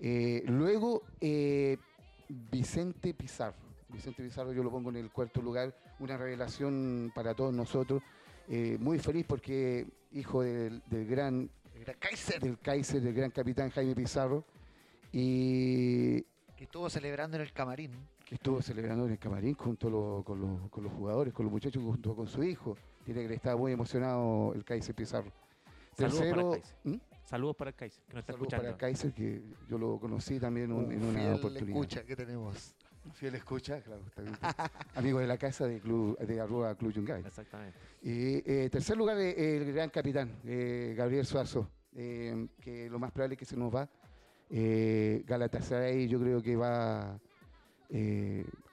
[0.01, 1.79] Eh, luego, eh,
[2.29, 3.64] Vicente Pizarro.
[3.95, 8.03] Vicente Pizarro yo lo pongo en el cuarto lugar, una revelación para todos nosotros.
[8.49, 11.51] Eh, muy feliz porque hijo del, del gran
[11.99, 14.45] Kaiser, del Kaiser, del gran capitán Jaime Pizarro,
[15.13, 16.21] y
[16.57, 17.93] que estuvo celebrando en el camarín.
[18.25, 21.45] que estuvo celebrando en el camarín junto a lo- con, los, con los jugadores, con
[21.47, 22.77] los muchachos, junto con su hijo.
[23.05, 25.31] Tiene que le estaba muy emocionado el Kaiser Pizarro.
[25.97, 26.77] Saludos para el Tercero, Kaiser.
[26.85, 27.01] ¿Mm?
[27.25, 30.39] Saludos para el Kaiser, que nos está saludos para el Kaiser, que yo lo conocí
[30.41, 31.69] también un- en Un una fiel oportunidad.
[31.83, 32.75] escucha que tenemos.
[33.13, 34.03] Fiel escucha, claro.
[34.95, 37.23] Amigo de la casa de, club, de Arroba Club Yungay.
[37.25, 37.79] Exactamente.
[38.03, 43.13] Y eh, tercer lugar, eh, el gran capitán, eh, Gabriel Suazo, eh, que lo más
[43.13, 43.89] probable es que se nos va.
[44.51, 47.19] Eh, Galatasaray yo creo que va,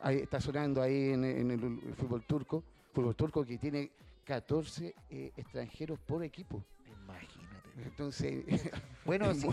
[0.01, 2.63] ahí está sonando ahí en, en el, el fútbol turco,
[2.93, 3.91] fútbol turco que tiene
[4.23, 6.63] 14 eh, extranjeros por equipo.
[7.77, 8.43] Entonces,
[9.05, 9.47] Bueno, sí,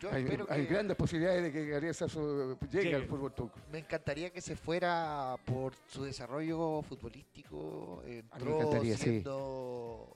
[0.00, 2.96] yo hay, hay que- grandes posibilidades de que Gabriel Sasso llegue Llegue.
[2.96, 3.58] al fútbol turco.
[3.70, 8.02] Me encantaría que se fuera por su desarrollo futbolístico.
[8.04, 9.02] Entró encantaría, sí.
[9.04, 10.12] siendo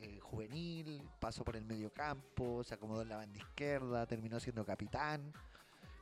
[0.00, 4.64] eh, juvenil, pasó por el medio campo, se acomodó en la banda izquierda, terminó siendo
[4.64, 5.32] capitán.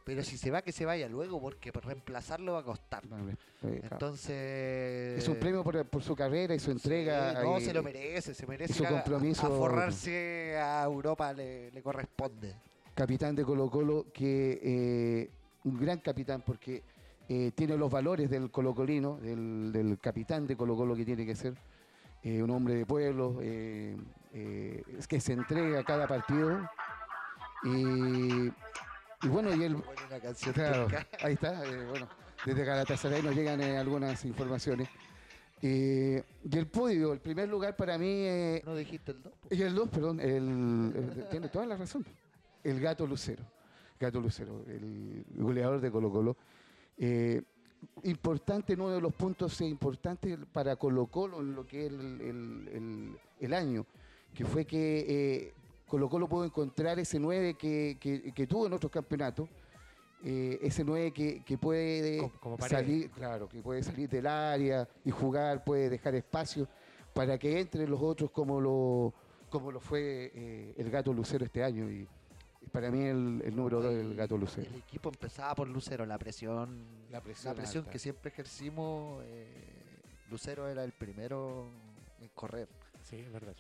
[0.05, 3.07] Pero si se va, que se vaya luego, porque reemplazarlo va a costar.
[3.07, 5.19] Vale, eh, Entonces.
[5.23, 7.43] es un premio por, por su carrera y su Sí, entrega.
[7.43, 8.73] no, se lo merece, se merece.
[8.75, 12.55] su ir a- compromiso- A, forrarse a Europa le, le corresponde.
[12.95, 15.31] capitán de Colo Colo, que eh,
[15.65, 16.83] un gran capitán porque
[17.29, 21.37] eh, tiene los valores del colocolino, del, del capitán de Colo Colo que tiene que
[21.37, 21.55] ser,
[22.23, 26.69] eh, un hombre de pueblo, es que se entrega a cada partido.
[27.65, 28.51] Y,
[29.23, 29.59] y bueno, y
[30.55, 31.07] Claro, turca.
[31.23, 31.65] ahí está.
[31.65, 32.09] eh, bueno,
[32.47, 34.89] desde Galatasaray nos llegan eh, algunas informaciones.
[35.63, 38.25] Eh, y el podio, el primer lugar para mí,
[38.65, 39.33] No dijiste el 2.
[39.51, 42.05] y el 2, perdón, el, el- tiene toda la razón.
[42.65, 43.45] El gato Lucero.
[43.99, 46.37] Gato Lucero, el goleador de Colo Colo.
[48.03, 52.69] Importante, uno de los puntos importantes para Colo Colo en lo que es el, el-
[52.73, 53.87] el- el año,
[54.35, 55.53] que fue que
[55.91, 59.49] Colo Colo pudo encontrar ese 9 que, que- que tuvo en otros campeonatos,
[60.23, 62.87] eh, ese 9 que, que puede Como- como Paredes.
[62.87, 66.69] salir, claro, que puede salir del área y jugar, puede dejar espacio
[67.13, 69.13] para que entren los otros como lo,
[69.51, 71.91] como lo fue eh, el gato Lucero este año.
[71.91, 72.07] Y,
[72.71, 74.69] para mí el, el número 2 el gato Lucero.
[74.71, 77.91] El equipo empezaba por Lucero, la presión, La presión alta.
[77.91, 79.25] que siempre ejercimos.
[79.27, 79.47] eh,
[80.31, 81.67] Lucero era el primero
[82.21, 82.69] en correr.
[83.03, 83.57] Sí, es verdad.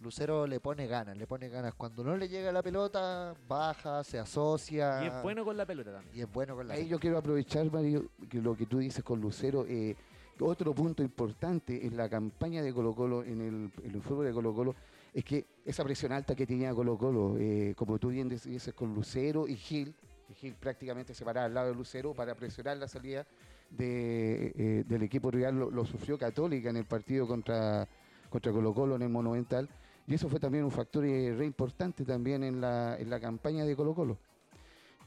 [0.00, 1.74] Lucero le pone ganas, le pone ganas.
[1.74, 5.02] Cuando no le llega la pelota, baja, se asocia.
[5.04, 6.16] Y es bueno con la pelota también.
[6.16, 9.02] Y es bueno con la Ahí yo quiero aprovechar, Mario, que lo que tú dices
[9.04, 9.64] con Lucero.
[9.68, 9.94] eh,
[10.40, 14.32] otro punto importante en la campaña de Colo Colo, en el, en el fútbol de
[14.32, 14.74] Colo Colo,
[15.14, 18.92] es que esa presión alta que tenía Colo Colo, eh, como tú bien dices, con
[18.94, 19.94] Lucero y Gil,
[20.26, 23.24] que Gil prácticamente se paraba al lado de Lucero para presionar la salida
[23.70, 27.86] de, eh, del equipo rival, lo, lo sufrió Católica en el partido contra,
[28.32, 29.68] contra Colo Colo en el Monumental.
[30.06, 33.64] Y eso fue también un factor eh, re importante también en la, en la campaña
[33.64, 34.18] de Colo Colo.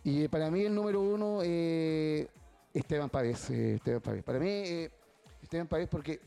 [0.03, 2.27] Y eh, para mí el número uno, eh,
[2.73, 3.49] Esteban Pávez.
[3.49, 4.23] eh, Esteban Pávez.
[4.23, 4.63] Para mí,
[5.41, 6.19] Esteban Pávez porque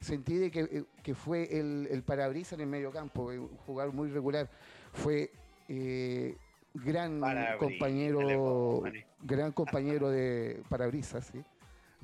[0.00, 4.08] sentí de que, que fue el, el parabrisas en el medio campo, un jugador muy
[4.08, 4.48] regular.
[4.92, 5.30] Fue
[6.74, 7.20] gran
[7.58, 8.82] compañero,
[9.22, 11.42] gran compañero de parabrisas, ¿sí?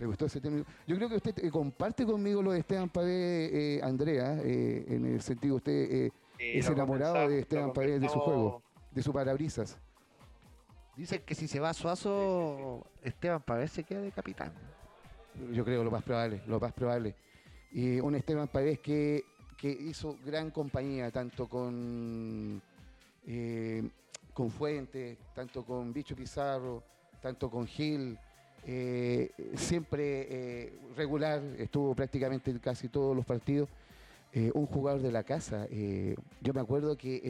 [0.02, 0.64] Le gustó ese término.
[0.84, 5.06] Yo creo que usted eh, comparte conmigo lo de Esteban Pávez, eh, Andrea, eh, en
[5.06, 8.60] el sentido usted eh, Eh, es enamorado de Esteban Paredes, de su juego.
[8.90, 9.78] de su parabrisas.
[10.96, 14.52] Dicen que si se va Suazo, Esteban Pavés se queda de capitán.
[15.52, 17.14] Yo creo lo más probable, lo más probable.
[17.70, 19.22] Y un Esteban Pavés que,
[19.56, 22.60] que hizo gran compañía, tanto con,
[23.24, 23.88] eh,
[24.34, 26.82] con Fuentes, tanto con Bicho Pizarro,
[27.20, 28.18] tanto con Gil.
[28.64, 33.68] Eh, siempre eh, regular, estuvo prácticamente en casi todos los partidos.
[34.34, 35.68] Eh, un jugador de la casa.
[36.40, 37.20] yo me acuerdo que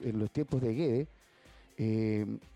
[0.00, 1.06] en, los tiempos de Guede,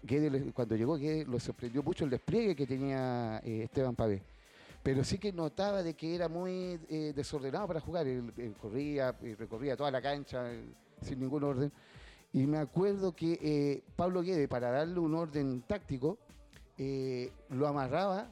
[0.03, 4.23] Guede cuando llegó Guede, lo sorprendió mucho el despliegue que tenía Esteban Pavés
[4.83, 6.79] pero sí que notaba de que era muy
[7.15, 8.07] desordenado para jugar.
[8.07, 10.51] Él, corría, recorría toda la cancha
[11.03, 11.71] sin ningún orden.
[12.33, 16.17] Y me acuerdo que Pablo Guede, para darle un orden táctico,
[16.83, 18.31] eh, lo amarraba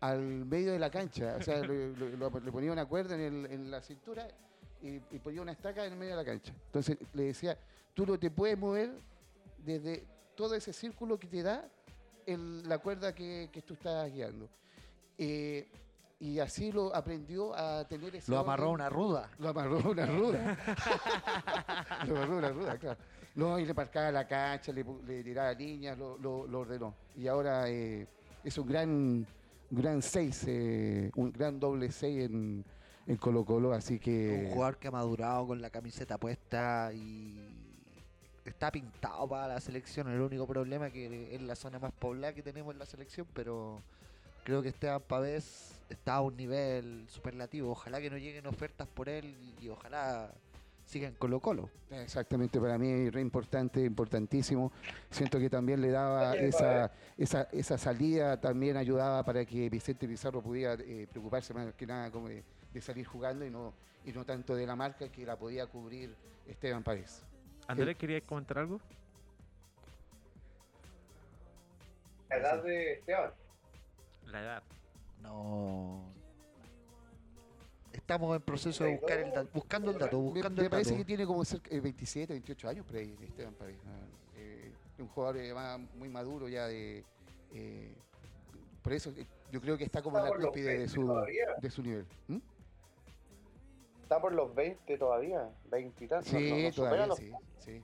[0.00, 1.36] al medio de la cancha.
[1.38, 4.28] O sea, le, le- lo- le ponía una cuerda en, el- en la cintura
[4.82, 6.52] y, y ponía una estaca en el medio de la cancha.
[6.66, 7.56] Entonces le decía,
[7.94, 8.90] tú no te puedes mover
[9.64, 10.04] desde
[10.36, 11.64] todo ese círculo que te da
[12.26, 14.50] el- la cuerda que, que tú estás guiando.
[15.16, 15.66] Eh,
[16.20, 18.74] y así lo aprendió a tener ese Lo amarró a orden.
[18.74, 19.30] una ruda.
[19.38, 20.58] Lo amarró una ruda.
[22.06, 22.98] lo amarró una ruda, claro.
[23.38, 26.92] No, y le marcaba la cancha, le, le tiraba líneas, lo, lo- lo ordenó.
[27.16, 28.04] Y ahora eh,
[28.42, 29.26] es un gran,
[29.70, 32.64] gran 6, un gran doble 6 en,
[33.06, 34.46] en Colo Colo, así que...
[34.46, 37.38] Un jugador que ha madurado con la camiseta puesta y
[38.44, 40.08] está pintado para la selección.
[40.08, 43.26] El único problema es que es la zona más poblada que tenemos en la selección,
[43.34, 43.80] pero
[44.42, 47.70] creo que Esteban Pavés está a un nivel superlativo.
[47.70, 49.32] Ojalá que no lleguen ofertas por él
[49.62, 50.32] y ojalá
[50.88, 51.68] siga en Colo Colo.
[51.90, 54.72] Exactamente, para mí es re importante, importantísimo.
[55.10, 60.40] Siento que también le daba esa, esa, esa salida, también ayudaba para que Vicente Pizarro
[60.40, 63.74] pudiera eh, preocuparse más que nada como de, de salir jugando y no,
[64.06, 66.16] y no tanto de la marca que la podía cubrir
[66.46, 67.22] Esteban Párez.
[67.66, 68.80] Andrés, ¿querías comentar algo?
[72.30, 73.30] La edad de Esteban.
[74.24, 74.62] La edad.
[75.20, 76.17] No.
[78.08, 80.90] Estamos en proceso de buscar el dato, buscando el dato, Me, buscando me el parece
[80.92, 80.98] dato.
[81.00, 83.80] que tiene como cerca de 27, 28 años por ahí, Esteban Paredes.
[83.86, 84.06] ah,
[84.38, 85.52] eh, un jugador eh,
[85.94, 87.04] muy maduro ya de...
[87.52, 87.94] eh,
[88.82, 91.46] por eso eh, yo creo que está como en la cúspide de 20 su, todavía.
[91.60, 92.06] de su nivel.
[92.28, 92.38] ¿Mm?
[94.04, 96.28] Está por los 20 todavía, 20 y tantos.
[96.30, 97.82] Sí, no, no, no supera todavía los- sí, sí.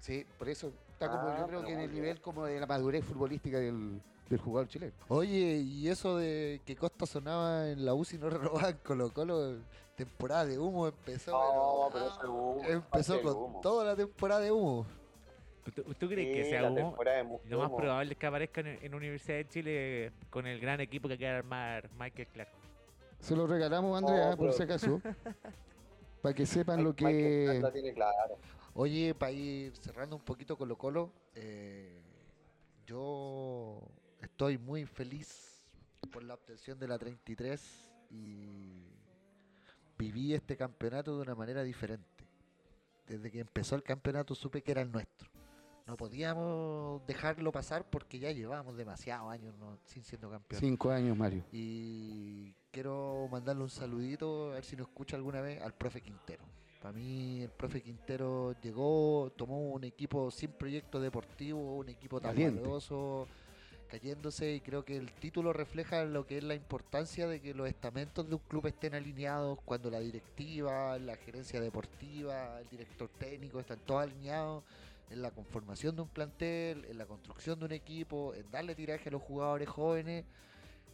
[0.00, 2.58] Sí, por eso está como Ah, yo creo pero que en el nivel como de
[2.58, 4.92] la madurez futbolística del, del jugador chileno.
[5.08, 9.56] Oye, y eso de que Costa sonaba en la UCI no renovaba en Colo Colo,
[9.96, 11.32] temporada de humo empezó.
[11.32, 13.60] No, pero- pero ese humo, empezó con humo.
[13.62, 14.86] toda la temporada de humo.
[15.74, 16.76] ¿Tú, tú crees que Sí, sea la humo?
[16.90, 17.40] temporada de humo.
[17.46, 21.08] Lo más probable es que aparezca en, en Universidad de Chile con el gran equipo
[21.08, 22.50] que quiere armar Michael Clark.
[23.20, 25.00] Se lo regalamos, Andrea, No, por si acaso,
[26.22, 27.44] para que sepan lo Michael que...
[27.46, 28.36] Clark la tiene claro.
[28.74, 32.00] Oye, para ir cerrando un poquito Colo Colo, eh,
[32.86, 33.80] yo
[34.24, 35.62] estoy muy feliz
[36.12, 38.82] por la obtención de la 33 y
[39.98, 42.04] viví este campeonato de una manera diferente.
[43.06, 45.30] Desde que empezó el campeonato supe que era el nuestro.
[45.86, 49.78] No podíamos dejarlo pasar porque ya llevábamos demasiados años ¿no?
[49.84, 50.60] sin siendo campeones.
[50.66, 51.44] Cinco años, Mario.
[51.52, 56.44] Y quiero mandarle un saludito, a ver si nos escucha alguna vez, al profe Quintero.
[56.80, 62.34] Para mí el profe Quintero llegó, tomó un equipo sin proyecto deportivo, un equipo tan
[62.34, 63.26] valioso,
[63.94, 67.68] cayéndose y creo que el título refleja lo que es la importancia de que los
[67.68, 73.60] estamentos de un club estén alineados cuando la directiva, la gerencia deportiva, el director técnico
[73.60, 74.64] están todos alineados
[75.10, 79.10] en la conformación de un plantel, en la construcción de un equipo, en darle tiraje
[79.10, 80.24] a los jugadores jóvenes.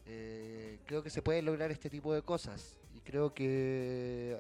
[0.05, 4.37] Eh, creo que se puede lograr este tipo de cosas y creo que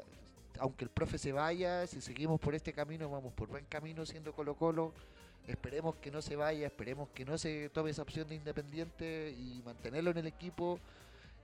[0.58, 4.34] aunque el profe se vaya, si seguimos por este camino, vamos por buen camino siendo
[4.34, 4.92] Colo Colo.
[5.46, 9.62] Esperemos que no se vaya, esperemos que no se tome esa opción de independiente y
[9.64, 10.78] mantenerlo en el equipo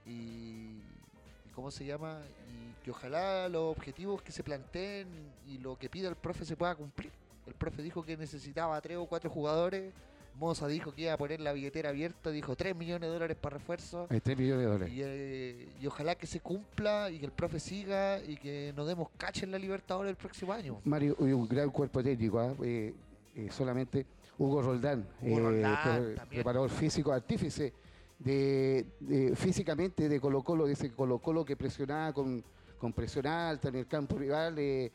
[0.05, 0.79] y,
[1.53, 2.21] ¿cómo se llama?
[2.47, 5.07] Y que ojalá los objetivos que se planteen
[5.47, 7.11] y lo que pida el profe se pueda cumplir.
[7.45, 9.93] El profe dijo que necesitaba tres o cuatro jugadores.
[10.39, 13.57] Moza dijo que iba a poner la billetera abierta, dijo 3 millones de dólares para
[13.57, 14.05] refuerzo.
[14.09, 14.93] Hay 3 millones de dólares.
[14.93, 18.87] Y, eh, y ojalá que se cumpla y que el profe siga y que nos
[18.87, 20.79] demos cacha en la Libertadores el próximo año.
[20.85, 22.53] Mario, un gran cuerpo técnico, ¿ah?
[22.63, 22.93] Eh,
[23.37, 24.05] eh, solamente
[24.37, 26.41] Hugo Roldán, Hugo eh, Roldán, pre- también.
[26.43, 27.73] preparador físico, artífice
[28.19, 32.43] de, de- físicamente de Colo Colo, de ese Colo Colo que presionaba con,
[32.79, 34.55] con presión alta en el campo rival.
[34.59, 34.91] eh,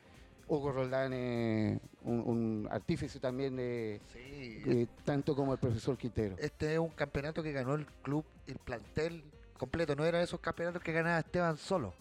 [0.49, 6.34] Hugo Roldán, eh, un, un artífice también, eh, Sí, eh, tanto como el profesor Quintero.
[6.38, 9.22] este es un campeonato que ganó el club, el plantel
[9.57, 9.95] completo.
[9.95, 11.95] No eran esos campeonatos que ganaba Esteban solo.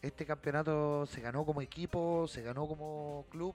[0.00, 3.54] Este campeonato se ganó como equipo, se ganó como club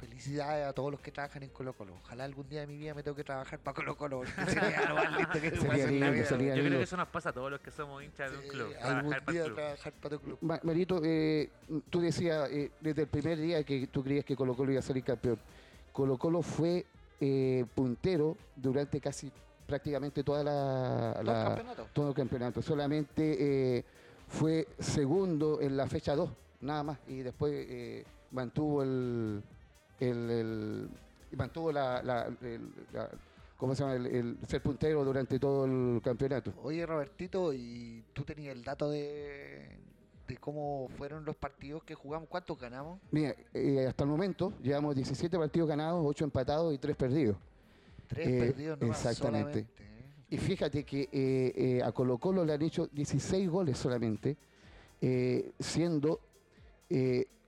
[0.00, 1.94] felicidades a todos los que trabajan en Colo Colo.
[2.02, 4.22] Ojalá algún día de mi vida me tenga que trabajar para Colo Colo.
[4.46, 6.54] sería lo más lindo que se Sería la vida.
[6.56, 8.72] Yo creo que eso nos pasa a todos los que somos hinchas de un club.
[8.80, 9.54] algún Trabajar para día club.
[9.56, 10.38] trabajar para tu club.
[10.40, 11.50] Ma- Marito, eh,
[11.90, 14.82] tú decías eh, desde el primer día que tú creías que Colo Colo iba a
[14.82, 15.38] salir campeón.
[15.92, 16.86] Colo Colo fue
[17.20, 19.30] eh, puntero durante casi
[19.66, 21.86] prácticamente toda la, Todo el la- campeonato.
[21.92, 22.62] todo el campeonato.
[22.62, 23.84] Solamente eh,
[24.28, 26.30] fue segundo en la fecha 2,
[26.62, 26.98] nada más.
[27.08, 29.42] Y después eh, mantuvo el,
[30.00, 30.88] el- el-
[31.36, 33.08] mantuvo la, la- el- la-
[33.56, 33.94] ¿cómo se llama?
[33.94, 36.52] El, el ser puntero durante todo el campeonato.
[36.62, 39.78] Oye, Robertito, ¿y tú tenías el dato de,
[40.26, 42.28] de cómo fueron los partidos que jugamos?
[42.28, 42.98] ¿Cuántos ganamos?
[43.10, 47.36] Mira, eh, hasta el momento llevamos 17 partidos ganados, 8 empatados y 3 perdidos.
[48.08, 49.52] Tres Eh, perdidos nomás exactamente.
[49.66, 50.26] solamente, ¿eh?
[50.30, 54.36] Y fíjate que eh, a Colo Colo le han hecho 16 goles solamente,
[55.58, 56.20] siendo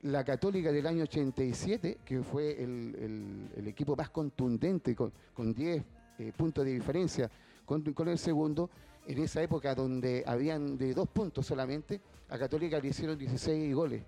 [0.03, 5.83] la Católica del año 87, que fue el, equipo más contundente, con, con 10
[6.19, 7.31] eh, puntos de diferencia
[7.65, 8.71] con, el segundo,
[9.07, 14.03] en esa época donde habían de dos puntos solamente, a Católica le hicieron 16 goles.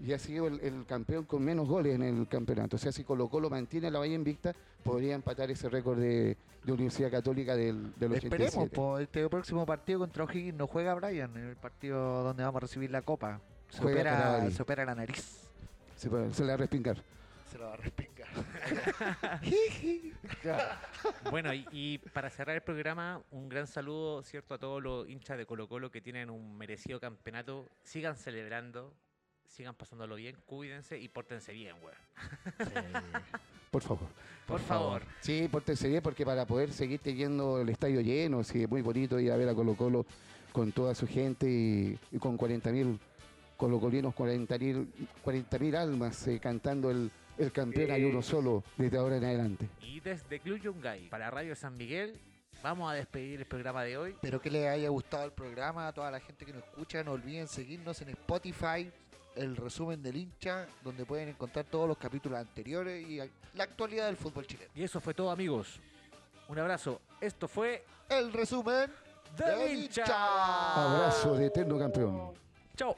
[0.00, 2.74] Y ha sido el, campeón con menos goles en el campeonato.
[2.76, 6.36] O sea, si Colo Colo mantiene la valla invicta, podría empatar ese récord de,
[6.66, 8.44] Universidad Católica del, del 87.
[8.44, 12.60] Esperemos, este próximo partido contra O'Higgins no juega Brian, en el partido donde vamos a
[12.60, 13.40] recibir la copa.
[13.72, 15.48] Se opera la nariz.
[15.96, 16.96] Se, puede- se le va a respingar.
[17.50, 18.28] Se lo va a respingar.
[21.30, 24.54] Bueno, y, y para cerrar el programa, un gran saludo, ¿cierto?
[24.54, 27.68] A todos los hinchas de Colo Colo que tienen un merecido campeonato.
[27.82, 28.94] Sigan celebrando,
[29.46, 33.02] sigan pasándolo bien, cuídense y pórtense bien, weón.
[33.70, 34.08] Por favor.
[34.46, 35.02] Por favor.
[35.20, 39.18] Sí, pórtense bien porque para poder seguir teniendo el estadio lleno, sí, es muy bonito
[39.18, 40.06] ir a ver a Colo Colo
[40.52, 42.98] con toda su gente y, y con 40.000
[43.62, 44.86] colocolinos, 40.000
[45.24, 47.08] 40.000 almas eh, cantando el,
[47.38, 49.68] el campeón hay uno solo desde ahora en adelante.
[49.80, 52.18] Y desde Club Yungay, para Radio San Miguel,
[52.60, 54.10] vamos a despedir el programa de hoy.
[54.10, 57.04] Espero que les haya gustado el programa, a toda la gente que nos escucha.
[57.04, 58.90] No olviden seguirnos en Spotify,
[59.36, 64.16] el resumen del hincha, donde pueden encontrar todos los capítulos anteriores y la actualidad del
[64.16, 64.72] fútbol chileno.
[64.74, 65.78] Y eso fue todo, amigos.
[66.48, 67.00] Un abrazo.
[67.20, 68.90] Esto fue El resumen
[69.36, 70.04] del hincha.
[70.04, 72.32] Abrazo de eterno campeón.
[72.76, 72.96] Chao.